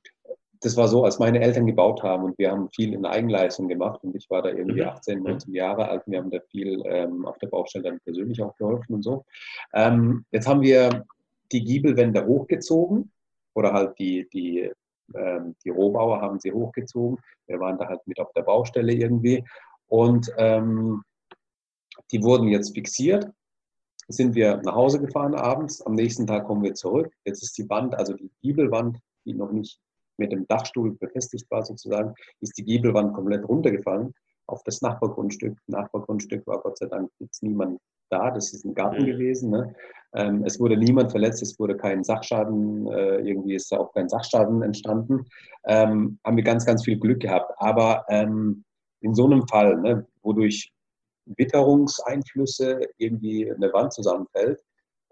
das 0.62 0.78
war 0.78 0.88
so, 0.88 1.04
als 1.04 1.20
meine 1.20 1.42
Eltern 1.42 1.66
gebaut 1.66 2.04
haben 2.04 2.24
und 2.24 2.38
wir 2.38 2.52
haben 2.52 2.70
viel 2.70 2.94
in 2.94 3.06
Eigenleistung 3.06 3.68
gemacht 3.68 4.04
und 4.04 4.16
ich 4.16 4.30
war 4.30 4.42
da 4.42 4.50
irgendwie 4.50 4.84
18, 4.84 5.20
mhm. 5.20 5.26
19 5.26 5.54
Jahre 5.54 5.88
alt 5.90 6.06
und 6.06 6.12
wir 6.12 6.20
haben 6.20 6.32
da 6.32 6.40
viel 6.52 6.82
ähm, 6.86 7.26
auf 7.26 7.38
der 7.38 7.48
Baustelle 7.48 7.84
dann 7.86 8.00
persönlich 8.02 8.42
auch 8.42 8.56
geholfen 8.58 8.96
und 8.96 9.04
so. 9.04 9.26
Ähm, 9.74 10.26
jetzt 10.32 10.48
haben 10.48 10.62
wir 10.62 11.06
die 11.52 11.64
Giebelwände 11.64 12.26
hochgezogen 12.26 13.12
oder 13.54 13.74
halt 13.74 13.98
die, 14.00 14.28
die, 14.34 14.72
ähm, 15.14 15.56
die 15.64 15.70
Rohbauer 15.70 16.22
haben 16.22 16.40
sie 16.40 16.52
hochgezogen. 16.52 17.18
Wir 17.48 17.60
waren 17.60 17.78
da 17.78 17.88
halt 17.88 18.06
mit 18.06 18.20
auf 18.20 18.32
der 18.34 18.44
Baustelle 18.44 18.94
irgendwie 18.94 19.44
und 19.88 20.32
ähm, 20.38 21.04
die 22.12 22.22
wurden 22.24 22.48
jetzt 22.48 22.74
fixiert 22.74 23.32
sind 24.08 24.36
wir 24.36 24.58
nach 24.58 24.76
Hause 24.76 25.00
gefahren 25.00 25.34
abends. 25.34 25.82
Am 25.82 25.94
nächsten 25.96 26.28
Tag 26.28 26.46
kommen 26.46 26.64
wir 26.64 26.76
zurück. 26.76 27.12
Jetzt 27.26 27.42
ist 27.42 27.58
die 27.58 27.70
Wand, 27.70 27.96
also 27.96 28.14
die 28.14 28.30
Giebelwand, 28.42 29.00
die 29.26 29.34
noch 29.34 29.52
nicht 29.52 29.80
mit 30.18 30.32
dem 30.32 30.48
Dachstuhl 30.48 30.96
befestigt 30.98 31.50
war 31.50 31.64
sozusagen, 31.64 32.14
ist 32.42 32.58
die 32.58 32.64
Giebelwand 32.64 33.14
komplett 33.14 33.48
runtergefallen 33.48 34.14
auf 34.48 34.64
das 34.64 34.82
Nachbargrundstück. 34.82 35.58
Nachbargrundstück 35.68 36.46
war 36.48 36.62
Gott 36.62 36.78
sei 36.78 36.88
Dank 36.88 37.10
jetzt 37.20 37.42
niemand 37.44 37.80
da, 38.10 38.30
das 38.32 38.54
ist 38.54 38.66
ein 38.66 38.76
Garten 38.76 39.04
mhm. 39.04 39.08
gewesen. 39.08 39.50
Ne? 39.50 39.76
Ähm, 40.14 40.44
es 40.46 40.60
wurde 40.60 40.78
niemand 40.78 41.12
verletzt, 41.12 41.42
es 41.42 41.58
wurde 41.60 41.76
kein 41.76 42.04
Sachschaden, 42.04 42.88
äh, 42.88 43.18
irgendwie 43.22 43.56
ist 43.56 43.72
da 43.72 43.78
auch 43.78 43.92
kein 43.94 44.10
Sachschaden 44.10 44.62
entstanden. 44.62 45.26
Ähm, 45.66 46.20
haben 46.24 46.38
wir 46.38 46.44
ganz, 46.44 46.66
ganz 46.66 46.86
viel 46.86 47.00
Glück 47.00 47.22
gehabt. 47.22 47.52
Aber 47.58 48.06
ähm, 48.10 48.64
in 49.02 49.16
so 49.16 49.26
einem 49.26 49.48
Fall, 49.48 49.78
ne, 49.78 50.08
wodurch 50.22 50.72
Witterungseinflüsse 51.26 52.82
irgendwie 52.98 53.52
eine 53.52 53.74
Wand 53.74 53.94
zusammenfällt, 53.94 54.62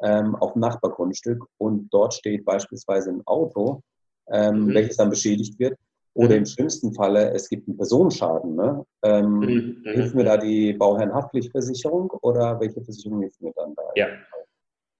ähm, 0.02 0.36
auf 0.36 0.54
dem 0.54 0.60
Nachbargrundstück 0.60 1.44
und 1.58 1.88
dort 1.92 2.13
steht 2.13 2.46
beispielsweise 2.46 3.12
ein 3.12 3.22
Auto, 3.26 3.82
ähm, 4.31 4.65
mhm. 4.65 4.73
welches 4.73 4.97
dann 4.97 5.09
beschädigt 5.09 5.59
wird. 5.59 5.77
Oder 6.15 6.29
mhm. 6.29 6.39
im 6.39 6.45
schlimmsten 6.45 6.93
Falle, 6.93 7.31
es 7.31 7.49
gibt 7.49 7.67
einen 7.67 7.77
Personenschaden. 7.77 8.55
Ne? 8.55 8.86
Ähm, 9.03 9.39
mhm. 9.39 9.81
Hilft 9.83 10.15
mir 10.15 10.25
da 10.25 10.38
die 10.38 10.73
Bauherrenhaftpflichtversicherung 10.73 12.12
oder 12.21 12.59
welche 12.59 12.81
Versicherung 12.81 13.21
hilft 13.21 13.41
mir 13.41 13.51
dann 13.55 13.73
da? 13.75 13.83
Ja, 13.95 14.07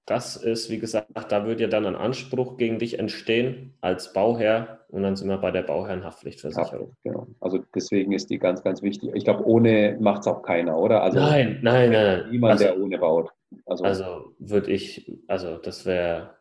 das 0.06 0.36
ist, 0.36 0.70
wie 0.70 0.78
gesagt, 0.78 1.08
da 1.30 1.46
würde 1.46 1.62
ja 1.62 1.68
dann 1.68 1.86
ein 1.86 1.96
Anspruch 1.96 2.58
gegen 2.58 2.78
dich 2.78 2.98
entstehen 2.98 3.72
als 3.80 4.12
Bauherr 4.12 4.80
und 4.88 5.02
dann 5.02 5.16
sind 5.16 5.28
wir 5.28 5.38
bei 5.38 5.50
der 5.50 5.62
Bauherrenhaftpflichtversicherung. 5.62 6.94
Ja, 7.04 7.12
genau. 7.12 7.26
Also 7.40 7.64
deswegen 7.74 8.12
ist 8.12 8.28
die 8.28 8.38
ganz, 8.38 8.62
ganz 8.62 8.82
wichtig. 8.82 9.12
Ich 9.14 9.24
glaube, 9.24 9.46
ohne 9.46 9.96
macht 10.00 10.20
es 10.20 10.26
auch 10.26 10.42
keiner, 10.42 10.78
oder? 10.78 11.02
Also 11.02 11.20
nein, 11.20 11.60
nein, 11.62 11.90
nein. 11.90 12.20
nein. 12.20 12.30
Niemand, 12.30 12.52
also, 12.52 12.64
der 12.64 12.78
ohne 12.78 12.98
baut. 12.98 13.30
Also, 13.64 13.84
also 13.84 14.34
würde 14.38 14.72
ich, 14.72 15.10
also 15.26 15.56
das 15.56 15.86
wäre 15.86 16.34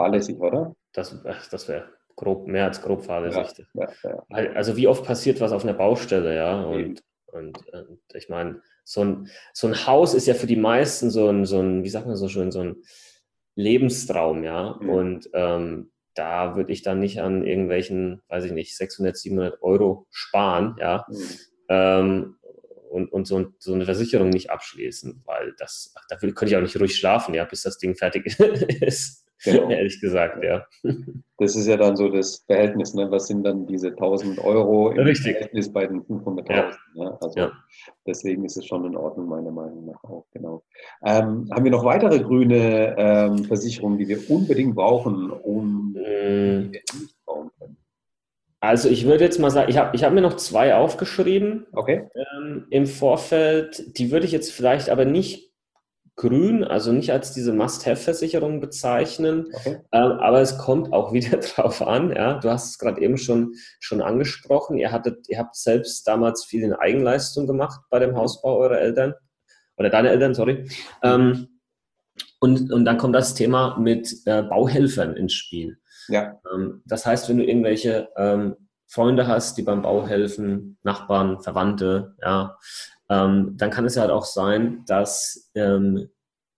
fahrlässig, 0.00 0.38
oder? 0.38 0.74
Das, 0.92 1.16
das 1.50 1.68
wäre 1.68 1.88
grob, 2.16 2.46
mehr 2.46 2.66
als 2.66 2.82
grob 2.82 3.04
fahrlässig. 3.04 3.66
Ja, 3.74 3.88
ja, 4.02 4.24
ja. 4.28 4.52
Also 4.52 4.76
wie 4.76 4.88
oft 4.88 5.04
passiert 5.04 5.40
was 5.40 5.52
auf 5.52 5.64
einer 5.64 5.74
Baustelle, 5.74 6.34
ja? 6.34 6.62
Und, 6.62 7.02
und, 7.26 7.58
und, 7.72 8.00
ich 8.14 8.28
meine, 8.28 8.60
so 8.84 9.04
ein, 9.04 9.28
so 9.52 9.66
ein 9.66 9.86
Haus 9.86 10.14
ist 10.14 10.26
ja 10.26 10.34
für 10.34 10.46
die 10.46 10.56
meisten 10.56 11.10
so 11.10 11.28
ein, 11.28 11.44
so 11.44 11.60
ein, 11.60 11.84
wie 11.84 11.88
sagt 11.88 12.06
man 12.06 12.16
so 12.16 12.28
schön, 12.28 12.50
so 12.50 12.60
ein 12.60 12.76
Lebenstraum, 13.54 14.42
ja. 14.42 14.78
Mhm. 14.80 14.88
Und 14.88 15.30
ähm, 15.34 15.92
da 16.14 16.56
würde 16.56 16.72
ich 16.72 16.82
dann 16.82 16.98
nicht 16.98 17.20
an 17.20 17.46
irgendwelchen, 17.46 18.22
weiß 18.28 18.44
ich 18.44 18.52
nicht, 18.52 18.76
600, 18.76 19.16
700 19.16 19.62
Euro 19.62 20.06
sparen, 20.10 20.76
ja. 20.78 21.06
Mhm. 21.08 21.24
Ähm, 21.68 22.36
und, 22.90 23.12
und 23.12 23.26
so, 23.28 23.52
so, 23.58 23.72
eine 23.72 23.84
Versicherung 23.84 24.30
nicht 24.30 24.50
abschließen, 24.50 25.22
weil 25.24 25.54
das, 25.58 25.94
ach, 25.96 26.04
da 26.08 26.16
könnte 26.16 26.46
ich 26.46 26.56
auch 26.56 26.60
nicht 26.60 26.78
ruhig 26.78 26.96
schlafen, 26.96 27.34
ja, 27.34 27.44
bis 27.44 27.62
das 27.62 27.78
Ding 27.78 27.94
fertig 27.94 28.26
ist. 28.82 29.29
Genau. 29.44 29.68
ehrlich 29.70 30.00
gesagt, 30.00 30.42
ja. 30.42 30.66
Das 31.38 31.56
ist 31.56 31.66
ja 31.66 31.76
dann 31.76 31.96
so 31.96 32.08
das 32.08 32.44
Verhältnis, 32.46 32.94
ne? 32.94 33.10
was 33.10 33.26
sind 33.26 33.44
dann 33.44 33.66
diese 33.66 33.88
1000 33.88 34.38
Euro 34.44 34.90
im 34.90 34.98
Richtig. 34.98 35.32
Verhältnis 35.32 35.72
bei 35.72 35.86
den 35.86 36.02
500.000? 36.02 36.52
Ja. 36.54 36.70
Ne? 36.94 37.18
Also 37.20 37.40
ja. 37.40 37.52
deswegen 38.06 38.44
ist 38.44 38.56
es 38.56 38.66
schon 38.66 38.84
in 38.84 38.96
Ordnung, 38.96 39.28
meiner 39.28 39.50
Meinung 39.50 39.86
nach 39.86 40.02
auch, 40.04 40.26
genau. 40.32 40.62
Ähm, 41.04 41.48
haben 41.50 41.64
wir 41.64 41.70
noch 41.70 41.84
weitere 41.84 42.20
grüne 42.20 42.94
ähm, 42.98 43.44
Versicherungen, 43.44 43.98
die 43.98 44.08
wir 44.08 44.30
unbedingt 44.30 44.74
brauchen, 44.74 45.30
um 45.30 45.94
die 45.94 46.70
nicht 46.70 47.24
bauen 47.24 47.50
können? 47.58 47.76
Also 48.60 48.90
ich 48.90 49.06
würde 49.06 49.24
jetzt 49.24 49.38
mal 49.38 49.50
sagen, 49.50 49.70
ich 49.70 49.78
habe 49.78 49.96
ich 49.96 50.04
hab 50.04 50.12
mir 50.12 50.20
noch 50.20 50.36
zwei 50.36 50.74
aufgeschrieben 50.74 51.66
okay. 51.72 52.08
ähm, 52.14 52.66
im 52.68 52.86
Vorfeld. 52.86 53.98
Die 53.98 54.10
würde 54.10 54.26
ich 54.26 54.32
jetzt 54.32 54.52
vielleicht 54.52 54.90
aber 54.90 55.06
nicht 55.06 55.49
grün, 56.20 56.64
also 56.64 56.92
nicht 56.92 57.12
als 57.12 57.32
diese 57.32 57.54
Must-Have-Versicherung 57.54 58.60
bezeichnen, 58.60 59.46
okay. 59.54 59.78
ähm, 59.90 60.12
aber 60.20 60.42
es 60.42 60.58
kommt 60.58 60.92
auch 60.92 61.12
wieder 61.14 61.38
drauf 61.38 61.80
an. 61.80 62.10
Ja? 62.14 62.34
Du 62.34 62.50
hast 62.50 62.70
es 62.70 62.78
gerade 62.78 63.00
eben 63.00 63.16
schon, 63.16 63.54
schon 63.78 64.02
angesprochen. 64.02 64.76
Ihr, 64.76 64.92
hattet, 64.92 65.26
ihr 65.28 65.38
habt 65.38 65.56
selbst 65.56 66.06
damals 66.06 66.44
viel 66.44 66.62
in 66.62 66.74
Eigenleistung 66.74 67.46
gemacht 67.46 67.80
bei 67.88 67.98
dem 67.98 68.16
Hausbau 68.16 68.58
eurer 68.58 68.78
Eltern 68.78 69.14
oder 69.78 69.88
deiner 69.88 70.10
Eltern, 70.10 70.34
sorry. 70.34 70.68
Ähm, 71.02 71.48
und, 72.38 72.70
und 72.70 72.84
dann 72.84 72.98
kommt 72.98 73.14
das 73.14 73.34
Thema 73.34 73.78
mit 73.78 74.14
äh, 74.26 74.42
Bauhelfern 74.42 75.16
ins 75.16 75.32
Spiel. 75.32 75.78
Ja. 76.08 76.38
Ähm, 76.52 76.82
das 76.84 77.06
heißt, 77.06 77.30
wenn 77.30 77.38
du 77.38 77.44
irgendwelche 77.44 78.10
ähm, 78.18 78.56
Freunde 78.86 79.26
hast, 79.26 79.56
die 79.56 79.62
beim 79.62 79.80
Bau 79.80 80.06
helfen, 80.06 80.76
Nachbarn, 80.82 81.40
Verwandte, 81.40 82.14
ja, 82.22 82.58
ähm, 83.10 83.56
dann 83.56 83.70
kann 83.70 83.84
es 83.84 83.96
ja 83.96 84.02
halt 84.02 84.12
auch 84.12 84.24
sein, 84.24 84.84
dass 84.86 85.50
ähm, 85.54 86.08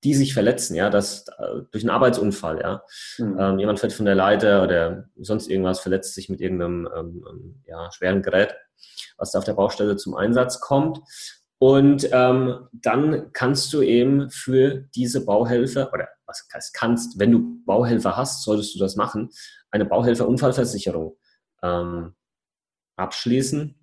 die 0.04 0.14
sich 0.14 0.34
verletzen, 0.34 0.74
ja, 0.74 0.90
dass 0.90 1.26
äh, 1.38 1.62
durch 1.70 1.84
einen 1.84 1.90
Arbeitsunfall, 1.90 2.60
ja, 2.60 2.82
mhm. 3.18 3.38
ähm, 3.38 3.58
jemand 3.58 3.80
fällt 3.80 3.92
von 3.92 4.04
der 4.04 4.14
Leiter 4.14 4.62
oder 4.62 5.08
sonst 5.16 5.48
irgendwas, 5.48 5.80
verletzt 5.80 6.14
sich 6.14 6.28
mit 6.28 6.40
irgendeinem 6.40 6.88
ähm, 6.94 7.24
ähm, 7.28 7.62
ja, 7.66 7.90
schweren 7.92 8.22
Gerät, 8.22 8.54
was 9.16 9.32
da 9.32 9.38
auf 9.38 9.44
der 9.44 9.54
Baustelle 9.54 9.96
zum 9.96 10.14
Einsatz 10.14 10.60
kommt. 10.60 11.00
Und 11.58 12.08
ähm, 12.10 12.68
dann 12.72 13.32
kannst 13.32 13.72
du 13.72 13.82
eben 13.82 14.28
für 14.30 14.88
diese 14.96 15.24
Bauhelfer, 15.24 15.92
oder 15.92 16.08
was 16.26 16.72
kannst, 16.72 17.20
wenn 17.20 17.30
du 17.30 17.64
Bauhelfer 17.64 18.16
hast, 18.16 18.42
solltest 18.42 18.74
du 18.74 18.80
das 18.80 18.96
machen, 18.96 19.30
eine 19.70 19.84
Bauhelfer-Unfallversicherung 19.84 21.16
ähm, 21.62 22.14
abschließen. 22.96 23.78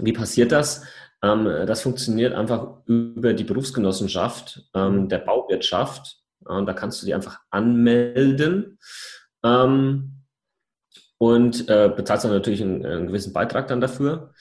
Wie 0.00 0.12
passiert 0.12 0.52
das? 0.52 0.82
Ähm, 1.22 1.44
das 1.66 1.82
funktioniert 1.82 2.34
einfach 2.34 2.78
über 2.86 3.34
die 3.34 3.44
Berufsgenossenschaft 3.44 4.68
ähm, 4.74 5.08
der 5.08 5.18
Bauwirtschaft. 5.18 6.18
Und 6.44 6.66
da 6.66 6.72
kannst 6.72 7.02
du 7.02 7.06
die 7.06 7.14
einfach 7.14 7.40
anmelden 7.50 8.78
ähm, 9.44 10.24
und 11.18 11.68
äh, 11.68 11.92
bezahlst 11.94 12.24
dann 12.24 12.32
natürlich 12.32 12.62
einen, 12.62 12.86
einen, 12.86 13.06
gewissen 13.08 13.32
Beitrag 13.32 13.66
dann 13.68 13.80
dafür. 13.80 14.32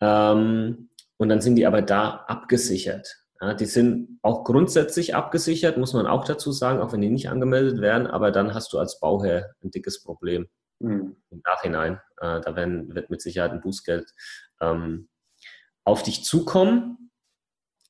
Ähm, 0.00 0.90
und 1.16 1.28
dann 1.28 1.40
sind 1.40 1.56
die 1.56 1.66
aber 1.66 1.82
da 1.82 2.24
abgesichert. 2.28 3.22
Ja, 3.40 3.54
die 3.54 3.66
sind 3.66 4.20
auch 4.22 4.44
grundsätzlich 4.44 5.16
abgesichert, 5.16 5.76
muss 5.76 5.94
man 5.94 6.06
auch 6.06 6.24
dazu 6.24 6.52
sagen, 6.52 6.80
auch 6.80 6.92
wenn 6.92 7.00
die 7.00 7.10
nicht 7.10 7.28
angemeldet 7.28 7.80
werden, 7.80 8.06
aber 8.06 8.30
dann 8.30 8.54
hast 8.54 8.72
du 8.72 8.78
als 8.78 9.00
Bauherr 9.00 9.52
ein 9.64 9.72
dickes 9.72 10.02
Problem 10.02 10.46
mhm. 10.78 11.16
im 11.30 11.42
Nachhinein. 11.44 12.00
Äh, 12.20 12.40
da 12.40 12.54
werden, 12.54 12.94
wird 12.94 13.10
mit 13.10 13.20
Sicherheit 13.20 13.50
ein 13.50 13.60
Bußgeld 13.60 14.08
ähm, 14.60 15.08
auf 15.84 16.02
dich 16.02 16.24
zukommen. 16.24 17.10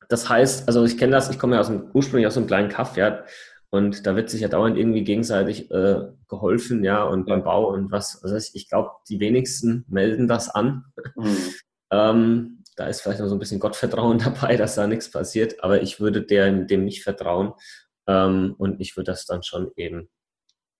Das 0.09 0.29
heißt, 0.29 0.69
also 0.69 0.85
ich 0.85 0.99
kenne 0.99 1.13
das, 1.13 1.31
ich 1.31 1.39
komme 1.39 1.55
ja 1.55 1.61
aus 1.61 1.69
dem, 1.69 1.91
ursprünglich 1.93 2.27
aus 2.27 2.37
einem 2.37 2.47
kleinen 2.47 2.69
Kaff, 2.69 2.97
ja, 2.97 3.25
und 3.71 4.07
da 4.07 4.17
wird 4.17 4.29
sich 4.29 4.43
ja 4.43 4.49
dauernd 4.49 4.77
irgendwie 4.77 5.03
gegenseitig 5.03 5.71
äh, 5.71 6.09
geholfen, 6.29 6.85
ja, 6.85 7.05
und 7.05 7.25
beim 7.25 7.43
Bau 7.43 7.73
und 7.73 7.91
was. 7.91 8.23
Also 8.23 8.37
ich 8.37 8.69
glaube, 8.69 8.91
die 9.09 9.19
wenigsten 9.19 9.87
melden 9.89 10.29
das 10.29 10.51
an. 10.51 10.85
Mhm. 11.17 11.37
ähm, 11.91 12.63
da 12.77 12.87
ist 12.87 13.01
vielleicht 13.01 13.21
noch 13.21 13.29
so 13.29 13.35
ein 13.35 13.39
bisschen 13.39 13.61
Gottvertrauen 13.61 14.19
dabei, 14.25 14.57
dass 14.57 14.75
da 14.75 14.87
nichts 14.87 15.11
passiert, 15.11 15.63
aber 15.65 15.83
ich 15.83 16.01
würde 16.01 16.23
dem, 16.23 16.67
dem 16.67 16.85
nicht 16.85 17.03
vertrauen 17.03 17.55
ähm, 18.07 18.55
und 18.59 18.81
ich 18.81 18.97
würde 18.97 19.13
das 19.13 19.27
dann 19.27 19.43
schon 19.43 19.71
eben 19.77 20.11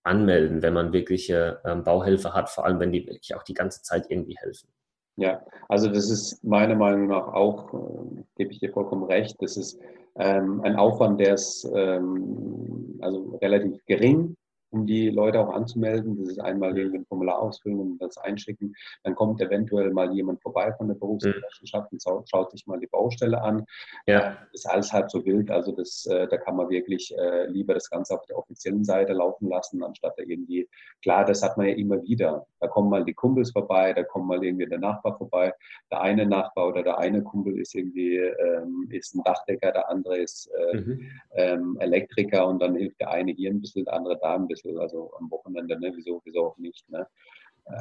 anmelden, 0.03 0.61
wenn 0.61 0.73
man 0.73 0.93
wirkliche 0.93 1.61
ähm, 1.65 1.83
Bauhilfe 1.83 2.33
hat, 2.33 2.49
vor 2.49 2.65
allem 2.65 2.79
wenn 2.79 2.91
die 2.91 3.05
wirklich 3.07 3.35
auch 3.35 3.43
die 3.43 3.53
ganze 3.53 3.81
Zeit 3.83 4.07
irgendwie 4.09 4.37
helfen. 4.37 4.72
Ja, 5.15 5.45
also 5.69 5.89
das 5.89 6.09
ist 6.09 6.43
meiner 6.43 6.75
Meinung 6.75 7.07
nach 7.07 7.27
auch, 7.27 7.73
äh, 7.73 8.23
gebe 8.35 8.51
ich 8.51 8.59
dir 8.59 8.71
vollkommen 8.71 9.03
recht, 9.03 9.35
das 9.41 9.57
ist 9.57 9.79
ähm, 10.15 10.61
ein 10.63 10.75
Aufwand, 10.75 11.19
der 11.19 11.35
ist 11.35 11.69
ähm, 11.73 12.97
also 13.01 13.37
relativ 13.41 13.85
gering 13.85 14.35
um 14.73 14.85
die 14.85 15.09
Leute 15.09 15.39
auch 15.39 15.53
anzumelden. 15.53 16.17
Das 16.17 16.29
ist 16.29 16.39
einmal 16.39 16.77
irgendwie 16.77 16.97
ein 16.97 17.05
Formular 17.05 17.39
ausfüllen 17.39 17.79
und 17.79 18.01
das 18.01 18.17
einschicken. 18.17 18.75
Dann 19.03 19.15
kommt 19.15 19.41
eventuell 19.41 19.91
mal 19.91 20.11
jemand 20.13 20.41
vorbei 20.41 20.73
von 20.73 20.87
der 20.87 20.95
Berufsgenossenschaft 20.95 21.91
und 21.91 22.03
schaut 22.29 22.51
sich 22.51 22.65
mal 22.67 22.79
die 22.79 22.87
Baustelle 22.87 23.41
an. 23.41 23.65
Ja. 24.07 24.31
Äh, 24.31 24.35
ist 24.53 24.69
alles 24.69 24.91
halb 24.91 25.11
so 25.11 25.23
wild. 25.25 25.51
Also 25.51 25.71
das, 25.71 26.05
äh, 26.07 26.27
da 26.27 26.37
kann 26.37 26.55
man 26.55 26.69
wirklich 26.69 27.15
äh, 27.17 27.45
lieber 27.47 27.73
das 27.73 27.89
Ganze 27.89 28.15
auf 28.15 28.25
der 28.25 28.37
offiziellen 28.37 28.83
Seite 28.83 29.13
laufen 29.13 29.47
lassen, 29.47 29.83
anstatt 29.83 30.13
da 30.17 30.23
irgendwie, 30.23 30.67
klar, 31.01 31.25
das 31.25 31.43
hat 31.43 31.57
man 31.57 31.67
ja 31.67 31.75
immer 31.75 32.01
wieder. 32.03 32.45
Da 32.59 32.67
kommen 32.67 32.89
mal 32.89 33.05
die 33.05 33.13
Kumpels 33.13 33.51
vorbei, 33.51 33.93
da 33.93 34.03
kommt 34.03 34.27
mal 34.27 34.43
irgendwie 34.43 34.67
der 34.67 34.79
Nachbar 34.79 35.17
vorbei. 35.17 35.53
Der 35.91 36.01
eine 36.01 36.25
Nachbar 36.25 36.67
oder 36.69 36.83
der 36.83 36.97
eine 36.97 37.23
Kumpel 37.23 37.59
ist 37.59 37.75
irgendwie 37.75 38.17
ähm, 38.17 38.87
ist 38.89 39.15
ein 39.15 39.23
Dachdecker, 39.23 39.71
der 39.71 39.89
andere 39.89 40.17
ist 40.17 40.47
äh, 40.47 40.77
mhm. 40.77 41.11
ähm, 41.35 41.77
Elektriker 41.79 42.47
und 42.47 42.59
dann 42.61 42.75
hilft 42.75 42.99
der 42.99 43.11
eine 43.11 43.31
hier 43.31 43.51
ein 43.51 43.61
bisschen, 43.61 43.85
der 43.85 43.93
andere 43.93 44.17
da 44.19 44.35
ein 44.35 44.47
bisschen 44.47 44.62
Also 44.79 45.11
am 45.19 45.29
Wochenende, 45.29 45.79
ne? 45.79 45.91
wieso, 45.95 46.21
wieso 46.23 46.47
auch 46.47 46.57
nicht. 46.57 46.87
Ne? 46.89 47.07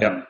Ja. 0.01 0.27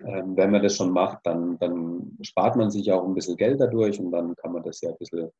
Ähm, 0.00 0.36
wenn 0.36 0.50
man 0.50 0.62
das 0.62 0.76
schon 0.76 0.90
macht, 0.90 1.24
dann, 1.24 1.58
dann 1.58 2.18
spart 2.22 2.56
man 2.56 2.70
sich 2.70 2.90
auch 2.90 3.04
ein 3.04 3.14
bisschen 3.14 3.36
Geld 3.36 3.60
dadurch 3.60 4.00
und 4.00 4.10
dann 4.10 4.34
kann 4.36 4.52
man 4.52 4.62
das 4.62 4.80
ja 4.80 4.90
ein 4.90 4.98
bisschen 4.98 5.30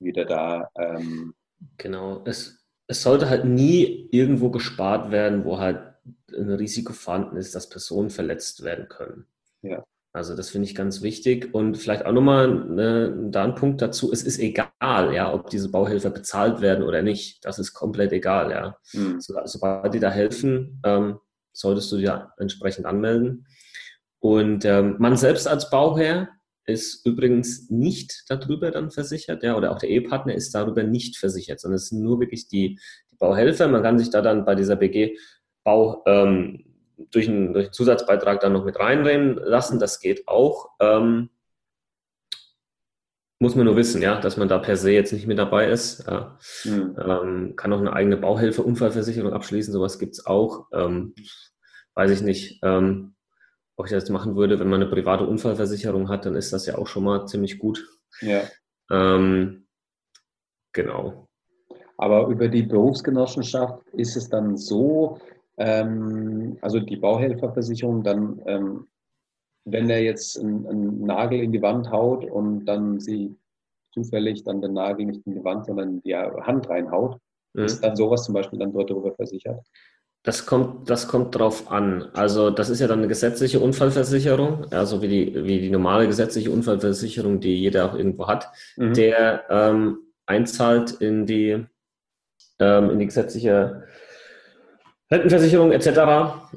wieder 0.00 0.24
da. 0.24 0.68
Ähm 0.76 1.34
genau, 1.78 2.22
es, 2.26 2.62
es 2.86 3.02
sollte 3.02 3.30
halt 3.30 3.44
nie 3.46 4.08
irgendwo 4.10 4.50
gespart 4.50 5.10
werden, 5.10 5.44
wo 5.44 5.58
halt 5.58 5.94
ein 6.34 6.50
Risiko 6.50 6.92
vorhanden 6.92 7.36
ist, 7.36 7.54
dass 7.54 7.68
Personen 7.68 8.10
verletzt 8.10 8.64
werden 8.64 8.88
können. 8.88 9.26
Ja. 9.62 9.82
Also 10.14 10.36
das 10.36 10.50
finde 10.50 10.68
ich 10.68 10.74
ganz 10.74 11.00
wichtig. 11.00 11.54
Und 11.54 11.78
vielleicht 11.78 12.04
auch 12.04 12.12
nochmal 12.12 12.48
ne, 12.48 13.28
da 13.30 13.44
ein 13.44 13.54
Punkt 13.54 13.80
dazu, 13.80 14.12
es 14.12 14.22
ist 14.22 14.38
egal, 14.38 15.14
ja, 15.14 15.32
ob 15.32 15.48
diese 15.48 15.70
Bauhilfe 15.70 16.10
bezahlt 16.10 16.60
werden 16.60 16.84
oder 16.84 17.02
nicht. 17.02 17.44
Das 17.44 17.58
ist 17.58 17.72
komplett 17.72 18.12
egal, 18.12 18.50
ja. 18.50 18.76
Mhm. 18.92 19.20
So, 19.20 19.34
sobald 19.44 19.94
die 19.94 20.00
da 20.00 20.10
helfen, 20.10 20.80
ähm, 20.84 21.18
solltest 21.52 21.90
du 21.92 21.96
ja 21.96 22.32
entsprechend 22.38 22.84
anmelden. 22.84 23.46
Und 24.18 24.64
ähm, 24.66 24.96
man 24.98 25.16
selbst 25.16 25.48
als 25.48 25.70
Bauherr 25.70 26.28
ist 26.64 27.04
übrigens 27.06 27.70
nicht 27.70 28.24
darüber 28.28 28.70
dann 28.70 28.90
versichert, 28.90 29.42
ja, 29.42 29.56
oder 29.56 29.72
auch 29.72 29.78
der 29.78 29.88
Ehepartner 29.88 30.34
ist 30.34 30.54
darüber 30.54 30.82
nicht 30.82 31.16
versichert, 31.16 31.58
sondern 31.58 31.76
es 31.76 31.88
sind 31.88 32.02
nur 32.02 32.20
wirklich 32.20 32.48
die, 32.48 32.78
die 33.10 33.16
Bauhelfer. 33.16 33.66
Man 33.66 33.82
kann 33.82 33.98
sich 33.98 34.10
da 34.10 34.20
dann 34.20 34.44
bei 34.44 34.54
dieser 34.54 34.76
BG 34.76 35.16
Bau 35.64 36.02
ähm, 36.06 36.71
durch 37.10 37.28
einen, 37.28 37.52
durch 37.52 37.66
einen 37.66 37.72
Zusatzbeitrag 37.72 38.40
dann 38.40 38.52
noch 38.52 38.64
mit 38.64 38.78
reinnehmen 38.78 39.36
lassen. 39.36 39.78
Das 39.78 40.00
geht 40.00 40.28
auch. 40.28 40.70
Ähm, 40.80 41.30
muss 43.42 43.56
man 43.56 43.66
nur 43.66 43.74
wissen, 43.74 44.00
ja, 44.00 44.20
dass 44.20 44.36
man 44.36 44.48
da 44.48 44.58
per 44.58 44.76
se 44.76 44.92
jetzt 44.92 45.12
nicht 45.12 45.26
mit 45.26 45.36
dabei 45.36 45.68
ist. 45.68 46.06
Ja. 46.06 46.38
Mhm. 46.64 46.96
Ähm, 47.04 47.56
kann 47.56 47.72
auch 47.72 47.80
eine 47.80 47.92
eigene 47.92 48.16
Bauhilfe, 48.16 48.62
Unfallversicherung 48.62 49.32
abschließen, 49.32 49.72
sowas 49.72 49.98
gibt 49.98 50.14
es 50.14 50.26
auch. 50.26 50.68
Ähm, 50.72 51.14
weiß 51.94 52.12
ich 52.12 52.22
nicht, 52.22 52.60
ähm, 52.62 53.16
ob 53.76 53.86
ich 53.86 53.92
das 53.92 54.08
machen 54.10 54.36
würde. 54.36 54.60
Wenn 54.60 54.68
man 54.68 54.80
eine 54.80 54.90
private 54.90 55.26
Unfallversicherung 55.26 56.08
hat, 56.08 56.24
dann 56.24 56.36
ist 56.36 56.52
das 56.52 56.66
ja 56.66 56.78
auch 56.78 56.86
schon 56.86 57.02
mal 57.02 57.26
ziemlich 57.26 57.58
gut. 57.58 57.84
Ja. 58.20 58.42
Ähm, 58.90 59.66
genau. 60.72 61.26
Aber 61.96 62.28
über 62.28 62.46
die 62.46 62.62
Berufsgenossenschaft 62.62 63.82
ist 63.92 64.16
es 64.16 64.28
dann 64.28 64.56
so, 64.56 65.20
ähm, 65.58 66.58
also 66.60 66.80
die 66.80 66.96
Bauhelferversicherung, 66.96 68.02
dann, 68.02 68.40
ähm, 68.46 68.86
wenn 69.64 69.90
er 69.90 70.02
jetzt 70.02 70.38
einen, 70.38 70.66
einen, 70.66 71.04
Nagel 71.04 71.40
in 71.40 71.52
die 71.52 71.62
Wand 71.62 71.90
haut 71.90 72.24
und 72.24 72.64
dann 72.64 73.00
sie 73.00 73.36
zufällig 73.92 74.42
dann 74.44 74.60
den 74.60 74.72
Nagel 74.72 75.06
nicht 75.06 75.26
in 75.26 75.34
die 75.34 75.44
Wand, 75.44 75.66
sondern 75.66 75.90
in 75.90 76.02
die 76.02 76.16
Hand 76.16 76.68
reinhaut, 76.68 77.18
mhm. 77.52 77.64
ist 77.64 77.80
dann 77.80 77.96
sowas 77.96 78.24
zum 78.24 78.34
Beispiel 78.34 78.58
dann 78.58 78.72
dort 78.72 78.90
darüber 78.90 79.14
versichert? 79.14 79.60
Das 80.24 80.46
kommt, 80.46 80.88
das 80.88 81.08
kommt 81.08 81.34
drauf 81.34 81.70
an. 81.70 82.08
Also 82.12 82.50
das 82.50 82.70
ist 82.70 82.80
ja 82.80 82.86
dann 82.86 83.00
eine 83.00 83.08
gesetzliche 83.08 83.58
Unfallversicherung, 83.58 84.66
also 84.72 85.02
wie 85.02 85.08
die, 85.08 85.44
wie 85.44 85.60
die 85.60 85.70
normale 85.70 86.06
gesetzliche 86.06 86.50
Unfallversicherung, 86.50 87.40
die 87.40 87.56
jeder 87.56 87.86
auch 87.86 87.94
irgendwo 87.94 88.28
hat, 88.28 88.48
mhm. 88.76 88.94
der 88.94 89.44
ähm, 89.50 89.98
einzahlt 90.26 90.92
in 90.92 91.26
die, 91.26 91.66
ähm, 92.60 92.90
in 92.90 92.98
die 93.00 93.06
gesetzliche 93.06 93.82
Rentenversicherung 95.12 95.72
etc., 95.72 95.90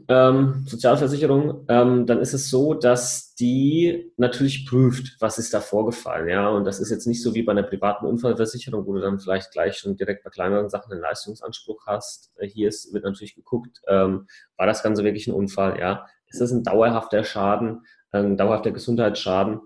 ähm, 0.08 0.64
Sozialversicherung, 0.66 1.66
ähm, 1.68 2.06
dann 2.06 2.22
ist 2.22 2.34
es 2.34 2.50
so, 2.50 2.74
dass 2.74 3.36
die 3.36 4.14
natürlich 4.16 4.66
prüft, 4.66 5.18
was 5.20 5.38
ist 5.38 5.54
da 5.54 5.60
vorgefallen. 5.60 6.30
Ja, 6.30 6.48
und 6.48 6.64
das 6.64 6.80
ist 6.80 6.90
jetzt 6.90 7.06
nicht 7.06 7.22
so 7.22 7.36
wie 7.36 7.44
bei 7.44 7.52
einer 7.52 7.64
privaten 7.64 8.06
Unfallversicherung, 8.06 8.88
wo 8.88 8.94
du 8.94 9.02
dann 9.02 9.20
vielleicht 9.20 9.52
gleich 9.52 9.78
schon 9.78 9.98
direkt 9.98 10.24
bei 10.24 10.30
kleineren 10.30 10.70
Sachen 10.70 10.94
einen 10.94 11.02
Leistungsanspruch 11.02 11.86
hast. 11.86 12.32
Hier 12.40 12.70
ist, 12.70 12.94
wird 12.94 13.04
natürlich 13.04 13.36
geguckt, 13.36 13.82
ähm, 13.90 14.28
war 14.56 14.68
das 14.68 14.84
Ganze 14.84 15.04
wirklich 15.04 15.28
ein 15.28 15.34
Unfall? 15.34 15.78
Ja, 15.78 16.06
ist 16.28 16.40
das 16.40 16.52
ein 16.52 16.64
dauerhafter 16.64 17.26
Schaden, 17.26 17.86
ein 18.12 18.38
dauerhafter 18.38 18.72
Gesundheitsschaden? 18.72 19.60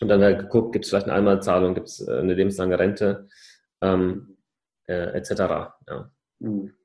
Und 0.00 0.08
dann 0.08 0.20
wird 0.20 0.40
geguckt, 0.40 0.72
gibt 0.72 0.84
es 0.84 0.90
vielleicht 0.90 1.06
eine 1.06 1.14
Einmalzahlung, 1.14 1.74
gibt 1.74 1.88
es 1.88 2.00
äh, 2.06 2.18
eine 2.18 2.34
lebenslange 2.34 2.76
Rente, 2.76 3.28
ähm, 3.82 4.36
äh, 4.88 5.16
etc. 5.16 5.30
Ja. 5.86 6.10
Mhm. 6.40 6.77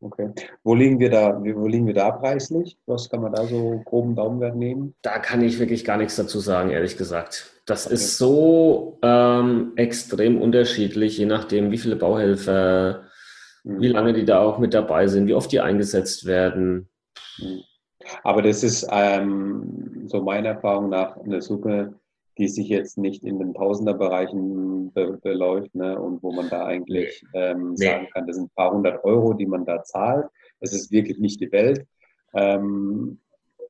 Okay. 0.00 0.30
Wo 0.62 0.74
liegen 0.74 0.98
wir 0.98 1.10
da, 1.10 1.40
wo 1.42 1.66
liegen 1.66 1.86
wir 1.86 1.94
da 1.94 2.10
preislich? 2.10 2.76
Was 2.86 3.08
kann 3.08 3.22
man 3.22 3.32
da 3.32 3.46
so 3.46 3.80
groben 3.84 4.14
Daumenwert 4.14 4.56
nehmen? 4.56 4.94
Da 5.02 5.18
kann 5.18 5.42
ich 5.42 5.58
wirklich 5.58 5.84
gar 5.84 5.96
nichts 5.96 6.16
dazu 6.16 6.40
sagen, 6.40 6.70
ehrlich 6.70 6.98
gesagt. 6.98 7.60
Das 7.66 7.86
okay. 7.86 7.94
ist 7.94 8.18
so 8.18 8.98
ähm, 9.02 9.72
extrem 9.76 10.40
unterschiedlich, 10.40 11.16
je 11.16 11.26
nachdem, 11.26 11.70
wie 11.70 11.78
viele 11.78 11.96
Bauhelfer, 11.96 13.04
mhm. 13.62 13.80
wie 13.80 13.88
lange 13.88 14.12
die 14.12 14.24
da 14.24 14.40
auch 14.40 14.58
mit 14.58 14.74
dabei 14.74 15.06
sind, 15.06 15.26
wie 15.26 15.34
oft 15.34 15.50
die 15.50 15.60
eingesetzt 15.60 16.26
werden. 16.26 16.88
Mhm. 17.38 17.60
Aber 18.22 18.42
das 18.42 18.62
ist 18.62 18.86
ähm, 18.90 20.04
so 20.06 20.22
meiner 20.22 20.50
Erfahrung 20.50 20.90
nach 20.90 21.16
eine 21.16 21.40
Summe, 21.40 21.94
die 22.38 22.48
sich 22.48 22.68
jetzt 22.68 22.98
nicht 22.98 23.24
in 23.24 23.38
den 23.38 23.54
Tausenderbereichen 23.54 24.92
be 24.92 25.18
beläuft 25.22 25.74
ne? 25.74 25.98
und 25.98 26.22
wo 26.22 26.32
man 26.32 26.48
da 26.48 26.66
eigentlich 26.66 27.24
ähm, 27.32 27.74
nee. 27.78 27.86
sagen 27.86 28.08
kann, 28.12 28.26
das 28.26 28.36
sind 28.36 28.46
ein 28.46 28.54
paar 28.54 28.72
hundert 28.72 29.04
Euro, 29.04 29.34
die 29.34 29.46
man 29.46 29.64
da 29.64 29.82
zahlt. 29.84 30.26
Es 30.60 30.72
ist 30.72 30.90
wirklich 30.90 31.18
nicht 31.18 31.40
die 31.40 31.52
Welt. 31.52 31.86
Ähm, 32.34 33.20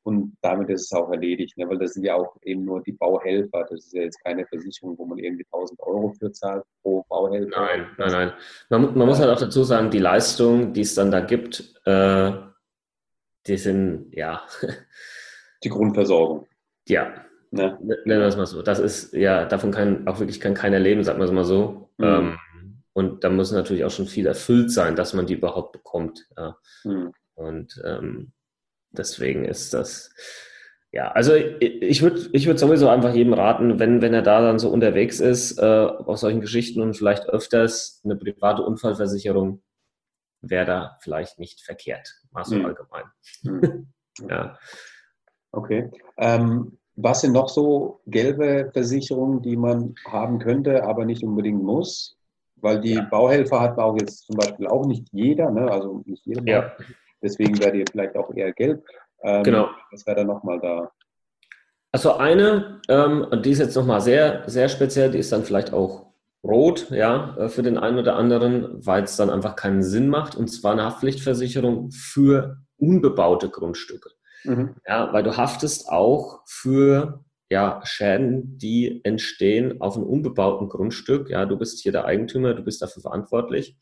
und 0.03 0.37
damit 0.43 0.69
ist 0.69 0.83
es 0.83 0.93
auch 0.93 1.11
erledigt, 1.11 1.57
ne? 1.57 1.69
weil 1.69 1.79
das 1.79 1.95
sind 1.95 2.05
ja 2.05 2.15
auch 2.15 2.37
eben 2.43 2.65
nur 2.65 2.83
die 2.83 2.93
Bauhelfer. 2.93 3.67
Das 3.69 3.87
ist 3.87 3.95
ja 3.95 4.03
jetzt 4.03 4.23
keine 4.23 4.47
Versicherung, 4.47 4.99
wo 4.99 5.07
man 5.07 5.19
irgendwie 5.19 5.47
1000 5.51 5.81
Euro 5.81 6.13
für 6.19 6.31
zahlt 6.31 6.65
pro 6.83 7.05
Bauhelfer. 7.09 7.49
Nein, 7.49 7.87
nein, 7.99 8.13
nein. 8.13 8.33
Man, 8.69 8.99
man 8.99 9.09
muss 9.09 9.19
halt 9.19 9.31
auch 9.31 9.41
dazu 9.41 9.65
sagen, 9.65 9.91
die 9.91 9.99
Leistung, 9.99 10.75
die 10.75 10.83
es 10.83 10.95
dann 10.95 11.11
da 11.11 11.21
gibt, 11.21 11.75
äh, 11.87 12.33
die 13.47 13.57
sind, 13.57 14.15
ja. 14.15 14.43
Die 15.65 15.71
Grundversorgung. 15.71 16.47
Ja, 16.87 17.15
Ne? 17.55 17.79
Nennen 17.81 18.21
wir 18.21 18.27
es 18.27 18.37
mal 18.37 18.47
so. 18.47 18.63
Das 18.63 18.81
ist, 18.81 19.13
ja, 19.13 19.45
davon 19.45 19.71
kann 19.71 20.09
auch 20.09 20.19
wirklich 20.19 20.41
kann 20.41 20.55
keiner 20.55 20.81
leben, 20.81 21.05
sagen 21.05 21.21
wir 21.21 21.25
es 21.25 21.31
mal 21.31 21.45
so. 21.45 21.89
Mhm. 21.99 22.05
Ähm, 22.05 22.39
und 22.93 23.23
da 23.23 23.31
muss 23.31 23.53
natürlich 23.53 23.85
auch 23.85 23.91
schon 23.91 24.07
viel 24.07 24.27
erfüllt 24.27 24.73
sein, 24.73 24.97
dass 24.97 25.15
man 25.15 25.27
die 25.27 25.35
überhaupt 25.35 25.73
bekommt. 25.73 26.27
Ja. 26.37 26.57
Mhm. 26.83 27.13
Und 27.35 27.81
ähm, 27.85 28.33
deswegen 28.91 29.45
ist 29.45 29.73
das, 29.73 30.13
ja, 30.91 31.13
also 31.13 31.35
ich, 31.35 32.03
würde 32.03 32.29
ich 32.33 32.47
würd 32.47 32.59
sowieso 32.59 32.89
einfach 32.89 33.15
jedem 33.15 33.35
raten, 33.35 33.79
wenn, 33.79 34.03
wenn 34.03 34.15
er 34.15 34.23
da 34.23 34.41
dann 34.41 34.59
so 34.59 34.71
unterwegs 34.71 35.21
ist, 35.21 35.59
äh, 35.59 35.63
auf 35.65 36.19
solchen 36.19 36.41
Geschichten 36.41 36.81
und 36.81 36.97
vielleicht 36.97 37.29
öfters 37.29 38.01
eine 38.05 38.17
private 38.17 38.63
Unfallversicherung, 38.63 39.63
wäre 40.41 40.67
da 40.67 40.99
vielleicht 41.01 41.39
nicht 41.39 41.61
verkehrt, 41.61 42.21
mal 42.33 42.45
so 42.45 42.57
mhm. 42.57 42.67
allgemein. 42.67 43.05
Mhm. 43.43 43.93
ja. 44.29 44.59
Okay. 45.53 45.91
Ähm, 46.17 46.79
was 46.97 47.21
sind 47.21 47.33
noch 47.33 47.49
so 47.49 48.01
gelbe 48.07 48.71
Versicherungen, 48.73 49.43
die 49.43 49.57
man 49.57 49.95
haben 50.07 50.39
könnte, 50.39 50.85
aber 50.85 51.05
nicht 51.05 51.23
unbedingt 51.23 51.63
muss? 51.63 52.17
Weil 52.57 52.81
die. 52.81 53.01
Bauhelfer 53.11 53.61
hat 53.61 53.79
auch 53.79 53.97
jetzt 53.99 54.27
zum 54.27 54.37
Beispiel 54.37 54.67
auch 54.67 54.87
nicht 54.87 55.07
jeder, 55.13 55.51
ne? 55.51 55.71
also 55.71 56.03
nicht 56.07 56.25
jeder. 56.25 56.43
Ja. 56.45 56.73
Deswegen 57.23 57.59
wäre 57.59 57.73
die 57.73 57.85
vielleicht 57.91 58.17
auch 58.17 58.33
eher 58.35 58.53
gelb. 58.53 58.85
Ähm, 59.23 59.43
genau. 59.43 59.69
Was 59.91 60.07
wäre 60.07 60.19
da 60.19 60.25
nochmal 60.25 60.61
da? 60.61 60.91
Also 61.93 62.15
eine, 62.15 62.81
ähm, 62.89 63.27
die 63.43 63.51
ist 63.51 63.61
jetzt 63.61 63.77
nochmal 63.77 64.01
sehr, 64.01 64.43
sehr 64.47 64.69
speziell, 64.69 65.11
die 65.11 65.19
ist 65.19 65.33
dann 65.33 65.45
vielleicht 65.45 65.73
auch 65.73 66.07
rot, 66.43 66.91
ja, 66.91 67.37
äh, 67.39 67.49
für 67.49 67.63
den 67.63 67.79
einen 67.79 67.99
oder 67.99 68.17
anderen, 68.17 68.85
weil 68.85 69.05
es 69.05 69.17
dann 69.17 69.31
einfach 69.31 69.57
keinen 69.57 69.83
Sinn 69.83 70.09
macht. 70.09 70.37
Und 70.37 70.49
zwar 70.49 70.73
eine 70.73 70.85
Haftpflichtversicherung 70.85 71.91
für 71.91 72.59
unbebaute 72.79 73.49
Grundstücke. 73.49 74.11
Mhm. 74.45 74.77
Ja, 74.87 75.13
weil 75.13 75.23
du 75.23 75.37
haftest 75.37 75.89
auch 75.89 76.41
für 76.47 77.25
ja, 77.51 77.81
Schäden, 77.85 78.59
die 78.59 79.01
entstehen 79.05 79.81
auf 79.81 79.97
einem 79.97 80.07
unbebauten 80.07 80.69
Grundstück. 80.69 81.31
Ja, 81.31 81.47
du 81.47 81.57
bist 81.57 81.81
hier 81.81 81.93
der 81.93 82.05
Eigentümer, 82.05 82.55
du 82.55 82.63
bist 82.63 82.83
dafür 82.83 83.03
verantwortlich. 83.03 83.77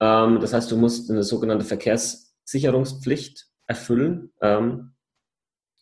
Ähm, 0.00 0.40
das 0.40 0.52
heißt, 0.52 0.70
du 0.70 0.76
musst 0.76 1.10
eine 1.10 1.22
sogenannte 1.22 1.64
Verkehrssicherungspflicht 1.64 3.46
erfüllen. 3.66 4.32
Ähm, 4.40 4.92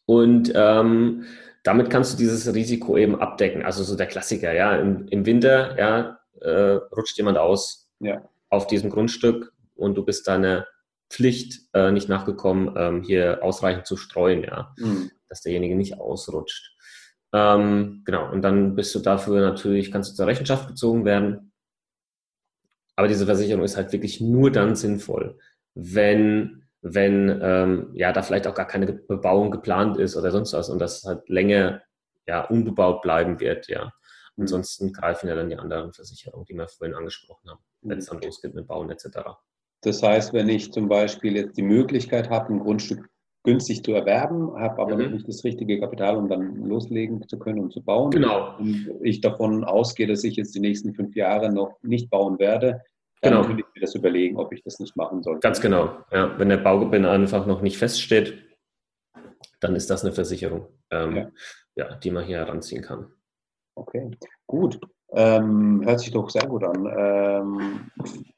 und 0.07 0.53
ähm, 0.55 1.25
damit 1.65 1.91
kannst 1.91 2.13
du 2.13 2.17
dieses 2.19 2.53
Risiko 2.55 2.97
eben 2.97 3.21
abdecken. 3.21 3.65
Also 3.65 3.83
so 3.83 3.97
der 3.97 4.07
Klassiker, 4.07 4.53
ja, 4.53 4.77
im, 4.77 5.09
im 5.09 5.27
Winter, 5.27 5.79
ja, 5.79 6.21
äh, 6.41 6.79
rutscht 6.95 7.17
jemand 7.17 7.39
aus 7.39 7.91
ja. 8.01 8.29
auf 8.51 8.67
diesem 8.67 8.91
Grundstück 8.91 9.53
und 9.75 9.97
du 9.97 10.05
bist 10.05 10.29
deine 10.29 10.67
Pflicht 11.09 11.63
äh, 11.73 11.93
nicht 11.93 12.09
nachgekommen, 12.09 12.75
ähm, 12.77 13.03
hier 13.03 13.43
ausreichend 13.43 13.87
zu 13.87 13.97
streuen, 13.97 14.43
ja, 14.43 14.75
mhm. 14.79 15.11
dass 15.29 15.43
derjenige 15.43 15.77
nicht 15.77 15.99
ausrutscht. 16.01 16.77
Ähm, 17.33 18.03
genau, 18.05 18.31
und 18.31 18.43
dann 18.43 18.75
bist 18.75 18.95
du 18.95 19.01
dafür 19.01 19.41
natürlich, 19.41 19.93
kannst 19.93 20.13
du 20.13 20.17
zur 20.17 20.27
Rechenschaft 20.27 20.69
gezogen 20.69 21.05
werden. 21.05 21.53
Aber 22.97 23.09
diese 23.09 23.27
Versicherung 23.27 23.63
ist 23.63 23.77
halt 23.77 23.93
wirklich 23.93 24.21
nur 24.21 24.51
dann 24.51 24.75
sinnvoll, 24.75 25.39
wenn, 25.75 26.65
wenn 26.81 27.41
ähm, 27.43 27.91
ja, 27.95 28.13
da 28.13 28.23
vielleicht 28.23 28.47
auch 28.47 28.55
gar 28.55 28.67
keine 28.67 28.91
Bebauung 28.91 29.51
geplant 29.51 29.99
ist 29.99 30.17
oder 30.17 30.31
sonst 30.31 30.55
was 30.55 30.71
und 30.71 30.79
das 30.79 31.05
halt 31.05 31.29
länger 31.29 31.83
ja, 32.27 32.45
unbebaut 32.45 33.03
bleiben 33.03 33.39
wird, 33.39 33.69
ja. 33.69 33.93
Mhm. 34.37 34.43
Ansonsten 34.43 34.93
greifen 34.93 35.29
ja 35.29 35.35
dann 35.35 35.51
die 35.51 35.59
anderen 35.59 35.93
Versicherungen, 35.93 36.47
die 36.47 36.55
wir 36.55 36.69
vorhin 36.69 36.97
angesprochen 36.97 37.51
haben, 37.51 37.61
wenn 37.83 37.99
es 37.99 38.07
dann 38.07 38.21
losgeht 38.21 38.55
mit 38.55 38.67
Bauen 38.67 38.91
etc. 38.91 39.19
Das 39.87 40.03
heißt, 40.03 40.33
wenn 40.33 40.49
ich 40.49 40.73
zum 40.73 40.89
Beispiel 40.89 41.37
jetzt 41.37 41.57
die 41.57 41.63
Möglichkeit 41.63 42.29
habe, 42.29 42.53
ein 42.53 42.59
Grundstück 42.59 43.09
günstig 43.45 43.85
zu 43.85 43.93
erwerben, 43.93 44.53
habe 44.59 44.83
aber 44.83 44.97
mhm. 44.97 45.03
noch 45.03 45.11
nicht 45.11 45.29
das 45.29 45.45
richtige 45.45 45.79
Kapital, 45.79 46.17
um 46.17 46.29
dann 46.29 46.65
loslegen 46.65 47.27
zu 47.29 47.39
können 47.39 47.61
und 47.61 47.73
zu 47.73 47.81
bauen. 47.81 48.11
Genau. 48.11 48.57
Und 48.59 48.91
ich 49.03 49.21
davon 49.21 49.63
ausgehe, 49.63 50.09
dass 50.09 50.25
ich 50.25 50.35
jetzt 50.35 50.57
die 50.57 50.61
nächsten 50.61 50.93
fünf 50.93 51.15
Jahre 51.15 51.53
noch 51.53 51.79
nicht 51.83 52.11
bauen 52.11 52.41
werde, 52.41 52.83
dann 53.23 53.35
genau. 53.35 53.47
würde 53.47 53.61
ich 53.61 53.67
mir 53.77 53.81
das 53.81 53.95
überlegen, 53.95 54.39
ob 54.39 54.53
ich 54.53 54.65
das 54.65 54.81
nicht 54.81 54.97
machen 54.97 55.23
soll. 55.23 55.39
Ganz 55.39 55.61
genau. 55.61 55.97
Ja, 56.11 56.37
wenn 56.37 56.49
der 56.49 56.57
Baugewinn 56.57 57.05
einfach 57.05 57.47
noch 57.47 57.63
nicht 57.63 57.79
feststeht, 57.79 58.43
dann 59.61 59.77
ist 59.77 59.89
das 59.89 60.05
eine 60.05 60.13
Versicherung, 60.13 60.67
ähm, 60.91 61.17
ja. 61.17 61.31
ja. 61.77 61.95
die 61.95 62.11
man 62.11 62.25
hier 62.25 62.39
heranziehen 62.39 62.83
kann. 62.83 63.07
Okay, 63.77 64.11
gut. 64.49 64.81
Ähm, 65.13 65.83
hört 65.85 66.01
sich 66.01 66.11
doch 66.11 66.29
sehr 66.29 66.49
gut 66.49 66.65
an. 66.65 66.93
Ähm, 66.99 67.91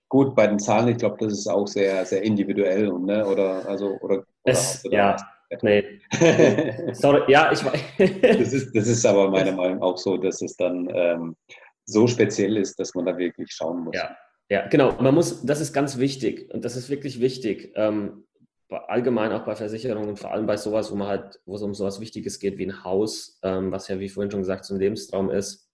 Gut, 0.08 0.34
bei 0.34 0.46
den 0.46 0.58
Zahlen, 0.58 0.88
ich 0.88 0.96
glaube, 0.96 1.16
das 1.20 1.32
ist 1.34 1.46
auch 1.46 1.66
sehr, 1.66 2.04
sehr 2.06 2.22
individuell 2.22 2.88
und, 2.88 3.04
ne, 3.04 3.26
oder, 3.26 3.68
also, 3.68 3.98
oder, 4.00 4.24
es, 4.44 4.84
oder 4.86 4.96
ja, 4.96 5.16
nee. 5.62 6.00
Sorry, 6.94 7.30
ja, 7.30 7.52
ich 7.52 7.62
weiß. 7.64 7.80
das, 8.22 8.52
ist, 8.52 8.74
das 8.74 8.88
ist 8.88 9.04
aber 9.04 9.30
meiner 9.30 9.52
Meinung 9.52 9.78
nach 9.78 9.86
auch 9.86 9.98
so, 9.98 10.16
dass 10.16 10.40
es 10.40 10.56
dann 10.56 10.88
ähm, 10.94 11.36
so 11.84 12.06
speziell 12.06 12.56
ist, 12.56 12.78
dass 12.78 12.94
man 12.94 13.04
da 13.04 13.18
wirklich 13.18 13.52
schauen 13.52 13.84
muss. 13.84 13.96
Ja, 13.96 14.16
ja, 14.50 14.66
genau. 14.68 14.92
Man 15.00 15.14
muss, 15.14 15.44
das 15.44 15.60
ist 15.60 15.74
ganz 15.74 15.98
wichtig 15.98 16.52
und 16.52 16.64
das 16.64 16.76
ist 16.76 16.88
wirklich 16.88 17.20
wichtig. 17.20 17.72
Ähm, 17.76 18.24
allgemein 18.70 19.32
auch 19.32 19.44
bei 19.44 19.56
Versicherungen 19.56 20.10
und 20.10 20.18
vor 20.18 20.32
allem 20.32 20.46
bei 20.46 20.56
sowas, 20.56 20.90
wo 20.90 20.96
man 20.96 21.08
halt, 21.08 21.40
wo 21.46 21.56
es 21.56 21.62
um 21.62 21.74
sowas 21.74 22.00
Wichtiges 22.00 22.38
geht 22.38 22.58
wie 22.58 22.66
ein 22.66 22.84
Haus, 22.84 23.38
ähm, 23.42 23.72
was 23.72 23.88
ja 23.88 23.98
wie 24.00 24.08
vorhin 24.08 24.30
schon 24.30 24.40
gesagt 24.40 24.64
so 24.64 24.74
ein 24.74 24.80
Lebenstraum 24.80 25.30
ist, 25.30 25.70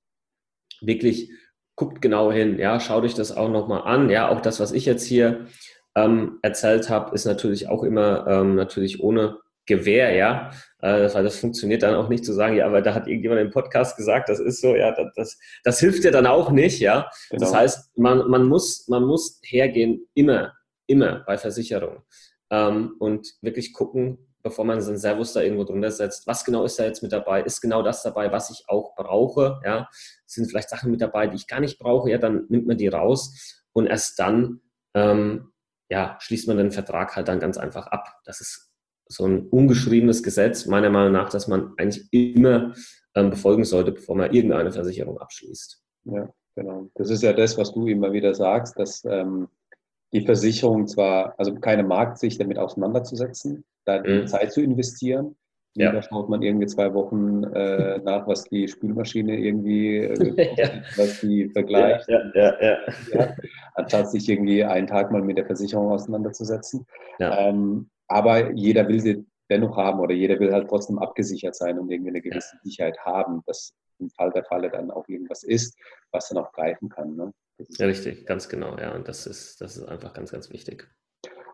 wirklich 0.80 1.30
guckt 1.76 2.00
genau 2.00 2.30
hin, 2.30 2.58
ja, 2.58 2.78
schaut 2.80 3.04
euch 3.04 3.14
das 3.14 3.36
auch 3.36 3.48
nochmal 3.48 3.82
an. 3.82 4.10
Ja, 4.10 4.28
auch 4.28 4.40
das, 4.40 4.60
was 4.60 4.72
ich 4.72 4.86
jetzt 4.86 5.04
hier 5.04 5.46
ähm, 5.96 6.38
erzählt 6.42 6.88
habe, 6.90 7.14
ist 7.14 7.24
natürlich 7.24 7.68
auch 7.68 7.82
immer 7.82 8.26
ähm, 8.28 8.54
natürlich 8.54 9.02
ohne 9.02 9.38
Gewähr, 9.66 10.12
ja, 10.12 10.50
äh, 10.82 11.12
weil 11.14 11.24
das 11.24 11.38
funktioniert 11.38 11.82
dann 11.82 11.94
auch 11.94 12.08
nicht 12.08 12.24
zu 12.24 12.34
sagen, 12.34 12.56
ja, 12.56 12.66
aber 12.66 12.82
da 12.82 12.92
hat 12.92 13.08
irgendjemand 13.08 13.40
im 13.40 13.50
Podcast 13.50 13.96
gesagt, 13.96 14.28
das 14.28 14.38
ist 14.38 14.60
so, 14.60 14.76
ja, 14.76 14.92
das, 14.92 15.12
das, 15.16 15.38
das 15.62 15.80
hilft 15.80 16.04
dir 16.04 16.10
dann 16.10 16.26
auch 16.26 16.50
nicht, 16.50 16.80
ja. 16.80 17.08
Genau. 17.30 17.40
Das 17.40 17.54
heißt, 17.54 17.96
man, 17.96 18.28
man, 18.28 18.44
muss, 18.44 18.86
man 18.88 19.04
muss 19.04 19.40
hergehen, 19.42 20.06
immer, 20.12 20.52
immer 20.86 21.24
bei 21.26 21.38
Versicherungen 21.38 22.02
ähm, 22.50 22.94
und 22.98 23.26
wirklich 23.40 23.72
gucken, 23.72 24.18
bevor 24.42 24.66
man 24.66 24.82
so 24.82 24.92
ein 24.92 24.98
Servus 24.98 25.32
da 25.32 25.40
irgendwo 25.40 25.64
drunter 25.64 25.90
setzt, 25.90 26.26
was 26.26 26.44
genau 26.44 26.64
ist 26.64 26.78
da 26.78 26.84
jetzt 26.84 27.02
mit 27.02 27.12
dabei? 27.12 27.42
Ist 27.42 27.62
genau 27.62 27.82
das 27.82 28.02
dabei, 28.02 28.30
was 28.30 28.50
ich 28.50 28.64
auch 28.68 28.94
brauche? 28.94 29.60
Ja, 29.64 29.88
sind 30.34 30.46
vielleicht 30.46 30.70
Sachen 30.70 30.90
mit 30.90 31.00
dabei, 31.00 31.26
die 31.26 31.36
ich 31.36 31.46
gar 31.46 31.60
nicht 31.60 31.78
brauche? 31.78 32.10
Ja, 32.10 32.18
dann 32.18 32.46
nimmt 32.48 32.66
man 32.66 32.76
die 32.76 32.88
raus 32.88 33.64
und 33.72 33.86
erst 33.86 34.18
dann 34.18 34.60
ähm, 34.94 35.52
ja, 35.90 36.16
schließt 36.20 36.48
man 36.48 36.56
den 36.56 36.70
Vertrag 36.72 37.16
halt 37.16 37.28
dann 37.28 37.40
ganz 37.40 37.58
einfach 37.58 37.86
ab. 37.88 38.20
Das 38.24 38.40
ist 38.40 38.70
so 39.06 39.26
ein 39.26 39.48
ungeschriebenes 39.48 40.22
Gesetz, 40.22 40.66
meiner 40.66 40.90
Meinung 40.90 41.12
nach, 41.12 41.28
dass 41.28 41.46
man 41.46 41.74
eigentlich 41.76 42.08
immer 42.10 42.74
ähm, 43.14 43.30
befolgen 43.30 43.64
sollte, 43.64 43.92
bevor 43.92 44.16
man 44.16 44.32
irgendeine 44.32 44.72
Versicherung 44.72 45.18
abschließt. 45.18 45.82
Ja, 46.04 46.32
genau. 46.56 46.90
Das 46.94 47.10
ist 47.10 47.22
ja 47.22 47.32
das, 47.32 47.58
was 47.58 47.72
du 47.72 47.86
immer 47.86 48.12
wieder 48.12 48.34
sagst, 48.34 48.78
dass 48.78 49.04
ähm, 49.04 49.48
die 50.12 50.24
Versicherung 50.24 50.86
zwar, 50.86 51.38
also 51.38 51.54
keine 51.54 51.82
Markt, 51.82 52.18
sich 52.18 52.38
damit 52.38 52.58
auseinanderzusetzen, 52.58 53.64
da 53.84 54.00
mhm. 54.00 54.26
Zeit 54.26 54.52
zu 54.52 54.62
investieren. 54.62 55.36
Ja. 55.76 55.90
Da 55.90 56.02
schaut 56.02 56.28
man 56.28 56.42
irgendwie 56.42 56.66
zwei 56.66 56.94
Wochen 56.94 57.42
äh, 57.44 57.98
nach, 57.98 58.26
was 58.28 58.44
die 58.44 58.68
Spülmaschine 58.68 59.36
irgendwie, 59.36 59.98
äh, 59.98 60.54
ja. 60.56 60.68
was 60.96 61.20
die 61.20 61.48
vergleicht. 61.48 62.08
Ja, 62.08 62.22
ja, 62.34 62.54
ja, 62.60 62.78
ja. 63.12 63.36
Anstatt 63.74 64.10
sich 64.10 64.28
irgendwie 64.28 64.62
einen 64.62 64.86
Tag 64.86 65.10
mal 65.10 65.22
mit 65.22 65.36
der 65.36 65.46
Versicherung 65.46 65.90
auseinanderzusetzen. 65.90 66.86
Ähm, 67.18 67.90
aber 68.06 68.52
jeder 68.52 68.86
will 68.86 69.00
sie 69.00 69.26
dennoch 69.50 69.76
haben 69.76 70.00
oder 70.00 70.14
jeder 70.14 70.38
will 70.38 70.52
halt 70.52 70.68
trotzdem 70.68 70.98
abgesichert 70.98 71.54
sein 71.54 71.78
und 71.78 71.90
irgendwie 71.90 72.10
eine 72.10 72.22
gewisse 72.22 72.56
Sicherheit 72.62 72.98
haben, 73.00 73.42
dass 73.46 73.74
im 73.98 74.10
Fall 74.10 74.30
der 74.30 74.44
Falle 74.44 74.70
dann 74.70 74.90
auch 74.90 75.08
irgendwas 75.08 75.42
ist, 75.42 75.76
was 76.10 76.28
dann 76.28 76.42
auch 76.42 76.52
greifen 76.52 76.88
kann. 76.88 77.16
Ne? 77.16 77.32
Ja, 77.78 77.86
richtig, 77.86 78.26
ganz 78.26 78.48
genau, 78.48 78.76
ja. 78.78 78.94
Und 78.94 79.08
das 79.08 79.26
ist, 79.26 79.60
das 79.60 79.76
ist 79.76 79.84
einfach 79.84 80.12
ganz, 80.12 80.32
ganz 80.32 80.50
wichtig. 80.50 80.88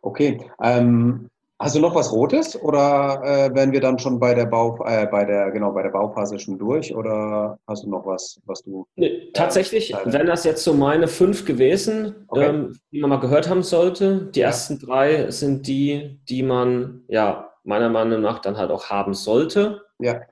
Okay. 0.02 0.50
Ähm, 0.62 1.28
hast 1.60 1.76
du 1.76 1.80
noch 1.80 1.94
was 1.94 2.10
Rotes 2.10 2.60
oder 2.60 3.20
äh, 3.22 3.54
wären 3.54 3.72
wir 3.72 3.80
dann 3.80 3.98
schon 3.98 4.18
bei 4.18 4.34
der 4.34 4.46
Bau, 4.46 4.82
äh, 4.86 5.06
bei 5.06 5.26
der, 5.26 5.50
genau, 5.50 5.72
bei 5.72 5.82
der 5.82 5.90
Bauphase 5.90 6.38
schon 6.38 6.58
durch 6.58 6.94
oder 6.94 7.58
hast 7.66 7.84
du 7.84 7.90
noch 7.90 8.06
was, 8.06 8.40
was 8.46 8.62
du. 8.62 8.86
Nee, 8.96 9.30
tatsächlich 9.34 9.92
äh, 9.92 10.12
wären 10.12 10.26
das 10.26 10.44
jetzt 10.44 10.64
so 10.64 10.72
meine 10.72 11.06
fünf 11.06 11.44
gewesen, 11.44 12.24
okay. 12.28 12.46
ähm, 12.46 12.78
die 12.90 13.00
man 13.00 13.10
mal 13.10 13.20
gehört 13.20 13.50
haben 13.50 13.62
sollte. 13.62 14.30
Die 14.34 14.40
ja. 14.40 14.46
ersten 14.46 14.78
drei 14.78 15.30
sind 15.30 15.66
die, 15.66 16.18
die 16.30 16.42
man 16.42 17.02
ja 17.08 17.50
meiner 17.62 17.90
Meinung 17.90 18.22
nach 18.22 18.38
dann 18.38 18.56
halt 18.56 18.70
auch 18.70 18.88
haben 18.88 19.12
sollte. 19.12 19.82
Ja. 19.98 20.22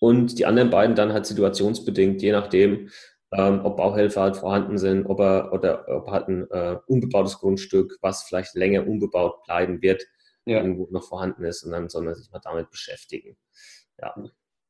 Und 0.00 0.38
die 0.38 0.46
anderen 0.46 0.70
beiden 0.70 0.96
dann 0.96 1.12
halt 1.12 1.26
situationsbedingt, 1.26 2.20
je 2.20 2.32
nachdem, 2.32 2.90
ähm, 3.32 3.60
ob 3.64 3.76
Bauhelfer 3.76 4.20
halt 4.22 4.36
vorhanden 4.36 4.78
sind, 4.78 5.06
ob 5.06 5.20
er 5.20 5.52
oder 5.52 5.84
ob 5.88 6.10
halt 6.10 6.28
ein 6.28 6.50
äh, 6.50 6.76
unbebautes 6.86 7.38
Grundstück, 7.38 7.98
was 8.02 8.24
vielleicht 8.24 8.54
länger 8.54 8.86
unbebaut 8.86 9.44
bleiben 9.44 9.80
wird, 9.80 10.02
ja. 10.46 10.58
irgendwo 10.58 10.88
noch 10.90 11.04
vorhanden 11.04 11.44
ist 11.44 11.62
und 11.64 11.72
dann 11.72 11.88
soll 11.88 12.04
man 12.04 12.14
sich 12.14 12.30
mal 12.30 12.40
damit 12.42 12.70
beschäftigen. 12.70 13.36
Ja. 14.00 14.14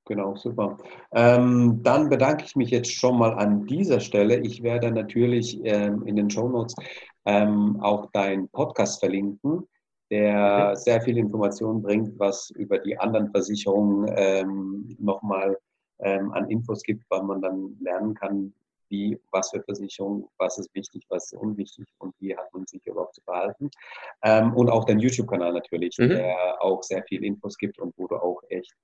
Genau, 0.06 0.36
super. 0.36 0.78
Ähm, 1.12 1.80
dann 1.82 2.08
bedanke 2.08 2.44
ich 2.44 2.54
mich 2.54 2.70
jetzt 2.70 2.92
schon 2.92 3.18
mal 3.18 3.34
an 3.34 3.66
dieser 3.66 3.98
Stelle. 3.98 4.38
Ich 4.38 4.62
werde 4.62 4.92
natürlich 4.92 5.60
ähm, 5.64 6.06
in 6.06 6.14
den 6.14 6.30
Show 6.30 6.48
Notes 6.48 6.76
ähm, 7.24 7.80
auch 7.80 8.10
deinen 8.12 8.48
Podcast 8.48 9.00
verlinken, 9.00 9.66
der 10.10 10.68
okay. 10.70 10.76
sehr 10.76 11.00
viel 11.02 11.18
Informationen 11.18 11.82
bringt, 11.82 12.16
was 12.20 12.50
über 12.50 12.78
die 12.78 12.96
anderen 12.96 13.32
Versicherungen 13.32 14.08
ähm, 14.16 14.96
nochmal 15.00 15.58
ähm, 15.98 16.30
an 16.32 16.48
Infos 16.50 16.82
gibt, 16.82 17.04
weil 17.10 17.24
man 17.24 17.42
dann 17.42 17.76
lernen 17.80 18.14
kann, 18.14 18.54
wie, 18.88 19.18
was 19.30 19.50
für 19.50 19.62
Versicherung, 19.62 20.28
was 20.38 20.58
ist 20.58 20.74
wichtig, 20.74 21.04
was 21.08 21.32
ist 21.32 21.38
unwichtig 21.38 21.86
und 21.98 22.14
wie 22.20 22.36
hat 22.36 22.52
man 22.52 22.66
sich 22.66 22.84
überhaupt 22.86 23.14
zu 23.14 23.22
verhalten. 23.22 23.70
Ähm, 24.22 24.54
und 24.54 24.70
auch 24.70 24.84
dein 24.84 24.98
YouTube-Kanal 24.98 25.52
natürlich, 25.52 25.96
mhm. 25.98 26.10
der 26.10 26.56
auch 26.60 26.82
sehr 26.82 27.02
viel 27.04 27.24
Infos 27.24 27.56
gibt 27.56 27.78
und 27.78 27.94
wo 27.96 28.06
du 28.06 28.16
auch 28.16 28.42
echt 28.48 28.74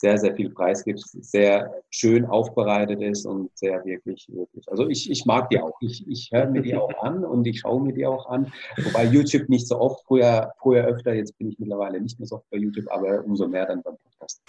sehr, 0.00 0.16
sehr 0.18 0.34
viel 0.34 0.50
Preis 0.50 0.84
gibt, 0.84 1.00
sehr 1.00 1.72
schön 1.90 2.24
aufbereitet 2.24 3.02
ist 3.02 3.26
und 3.26 3.50
sehr 3.56 3.84
wirklich, 3.84 4.28
wirklich. 4.32 4.68
Also 4.68 4.88
ich, 4.88 5.10
ich 5.10 5.26
mag 5.26 5.50
die 5.50 5.60
auch. 5.60 5.76
Ich, 5.80 6.06
ich 6.08 6.30
höre 6.32 6.46
mir 6.46 6.62
die 6.62 6.76
auch 6.76 7.02
an 7.02 7.24
und 7.24 7.46
ich 7.46 7.60
schaue 7.60 7.82
mir 7.82 7.92
die 7.92 8.06
auch 8.06 8.28
an. 8.28 8.52
Wobei 8.76 9.04
YouTube 9.04 9.48
nicht 9.48 9.66
so 9.66 9.78
oft, 9.80 10.04
früher, 10.06 10.52
früher 10.60 10.84
öfter, 10.84 11.14
jetzt 11.14 11.36
bin 11.38 11.48
ich 11.48 11.58
mittlerweile 11.58 12.00
nicht 12.00 12.18
mehr 12.18 12.26
so 12.26 12.36
oft 12.36 12.50
bei 12.50 12.58
YouTube, 12.58 12.86
aber 12.90 13.24
umso 13.24 13.48
mehr 13.48 13.66
dann 13.66 13.82
beim 13.82 13.96
Podcast. 13.96 14.42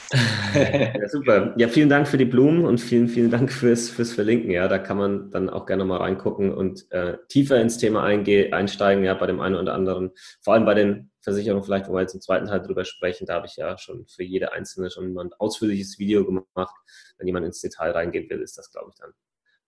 Ja, 0.54 1.08
super. 1.08 1.54
Ja, 1.58 1.68
vielen 1.68 1.90
Dank 1.90 2.08
für 2.08 2.18
die 2.18 2.26
Blumen 2.26 2.66
und 2.66 2.80
vielen, 2.80 3.08
vielen 3.08 3.32
Dank 3.32 3.52
fürs, 3.52 3.90
fürs 3.90 4.14
Verlinken. 4.14 4.52
Ja, 4.52 4.68
da 4.68 4.78
kann 4.78 4.98
man 4.98 5.32
dann 5.32 5.50
auch 5.50 5.66
gerne 5.66 5.86
mal 5.86 5.98
reingucken 5.98 6.54
und 6.54 6.92
äh, 6.92 7.18
tiefer 7.28 7.60
ins 7.60 7.78
Thema 7.78 8.04
einsteigen, 8.04 9.04
ja, 9.04 9.14
bei 9.14 9.28
dem 9.28 9.40
einen 9.40 9.56
oder 9.56 9.74
anderen. 9.74 10.12
Vor 10.42 10.54
allem 10.54 10.66
bei 10.66 10.74
den 10.74 11.09
Versicherung 11.30 11.64
vielleicht, 11.64 11.88
wo 11.88 11.94
wir 11.94 12.02
jetzt 12.02 12.14
im 12.14 12.22
zweiten 12.22 12.48
Teil 12.48 12.62
drüber 12.62 12.86
sprechen, 12.86 13.26
da 13.26 13.36
habe 13.36 13.48
ich 13.48 13.56
ja 13.56 13.78
schon 13.78 14.06
für 14.08 14.24
jede 14.24 14.54
einzelne 14.54 14.90
schon 14.92 15.18
ein 15.18 15.34
ausführliches 15.40 16.00
Video 16.00 16.26
gemacht. 16.26 16.76
Wenn 17.18 17.28
jemand 17.28 17.46
ins 17.46 17.62
Detail 17.62 17.92
reingehen 17.92 18.30
will, 18.30 18.42
ist 18.42 18.58
das, 18.58 18.72
glaube 18.72 18.92
ich, 18.92 19.00
dann 19.00 19.14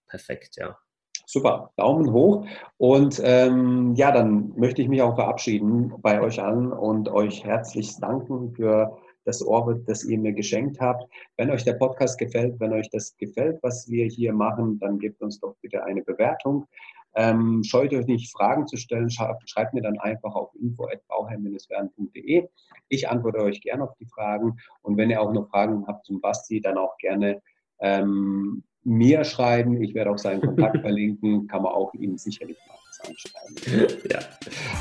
perfekt, 0.08 0.58
ja. 0.58 0.78
Super, 1.26 1.72
Daumen 1.78 2.12
hoch. 2.12 2.46
Und 2.78 3.22
ähm, 3.24 3.96
ja, 3.96 4.12
dann 4.12 4.54
möchte 4.58 4.82
ich 4.82 4.90
mich 4.90 5.02
auch 5.02 5.16
verabschieden 5.16 5.94
bei 6.00 6.20
euch 6.20 6.42
allen 6.42 6.74
und 6.74 7.08
euch 7.10 7.46
herzlich 7.46 7.96
danken 8.00 8.54
für 8.54 8.98
das 9.24 9.42
Orbit, 9.42 9.88
das 9.88 10.04
ihr 10.04 10.18
mir 10.18 10.34
geschenkt 10.34 10.80
habt. 10.80 11.10
Wenn 11.38 11.52
euch 11.52 11.64
der 11.64 11.74
Podcast 11.74 12.18
gefällt, 12.18 12.60
wenn 12.60 12.74
euch 12.74 12.90
das 12.90 13.16
gefällt, 13.18 13.60
was 13.62 13.88
wir 13.88 14.08
hier 14.08 14.34
machen, 14.34 14.80
dann 14.80 15.00
gebt 15.00 15.22
uns 15.22 15.40
doch 15.40 15.56
bitte 15.62 15.84
eine 15.84 16.02
Bewertung. 16.02 16.68
Ähm, 17.16 17.64
scheut 17.64 17.94
euch 17.94 18.06
nicht, 18.08 18.32
Fragen 18.32 18.68
zu 18.68 18.78
stellen. 18.78 19.10
Schreibt, 19.10 19.50
schreibt 19.50 19.74
mir 19.74 19.82
dann 19.82 20.00
einfach 20.00 20.34
auf 20.34 20.54
info.bauherr-werden.de. 20.56 22.48
Ich 22.90 23.10
antworte 23.10 23.40
euch 23.40 23.62
gerne 23.62 23.84
auf 23.84 23.96
die 24.00 24.06
Fragen. 24.06 24.58
Und 24.82 24.98
wenn 24.98 25.10
ihr 25.10 25.22
auch 25.22 25.34
noch 25.34 25.50
Fragen 25.50 25.86
habt 25.88 26.06
zum 26.06 26.22
Basti, 26.22 26.62
dann 26.62 26.78
auch 26.78 26.98
gerne 26.98 27.42
ähm, 27.80 28.64
mir 28.84 29.24
schreiben. 29.24 29.82
Ich 29.82 29.94
werde 29.94 30.12
auch 30.12 30.18
seinen 30.18 30.42
Kontakt 30.42 30.78
verlinken. 30.82 31.48
Kann 31.48 31.64
man 31.64 31.74
auch 31.74 31.94
ihm 31.94 32.18
sicherlich 32.18 32.58
mal 32.68 32.76
was 32.88 33.10
anschreiben. 33.10 34.02
Ja, 34.10 34.20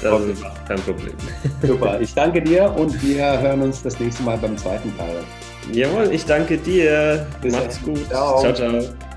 das 0.02 0.12
okay. 0.12 0.32
ist 0.32 0.44
kein 0.66 0.78
Problem. 0.78 1.14
Super, 1.62 2.00
ich 2.00 2.14
danke 2.14 2.42
dir 2.42 2.74
und 2.76 3.02
wir 3.02 3.40
hören 3.40 3.62
uns 3.62 3.82
das 3.82 3.98
nächste 3.98 4.22
Mal 4.22 4.38
beim 4.38 4.56
zweiten 4.56 4.96
Teil. 4.96 5.24
Jawohl, 5.72 6.12
ich 6.12 6.24
danke 6.24 6.56
dir. 6.58 7.26
Bis 7.42 7.54
Macht's 7.54 7.82
gut. 7.82 8.06
Ciao, 8.08 8.40
ciao. 8.40 8.54
ciao. 8.54 9.09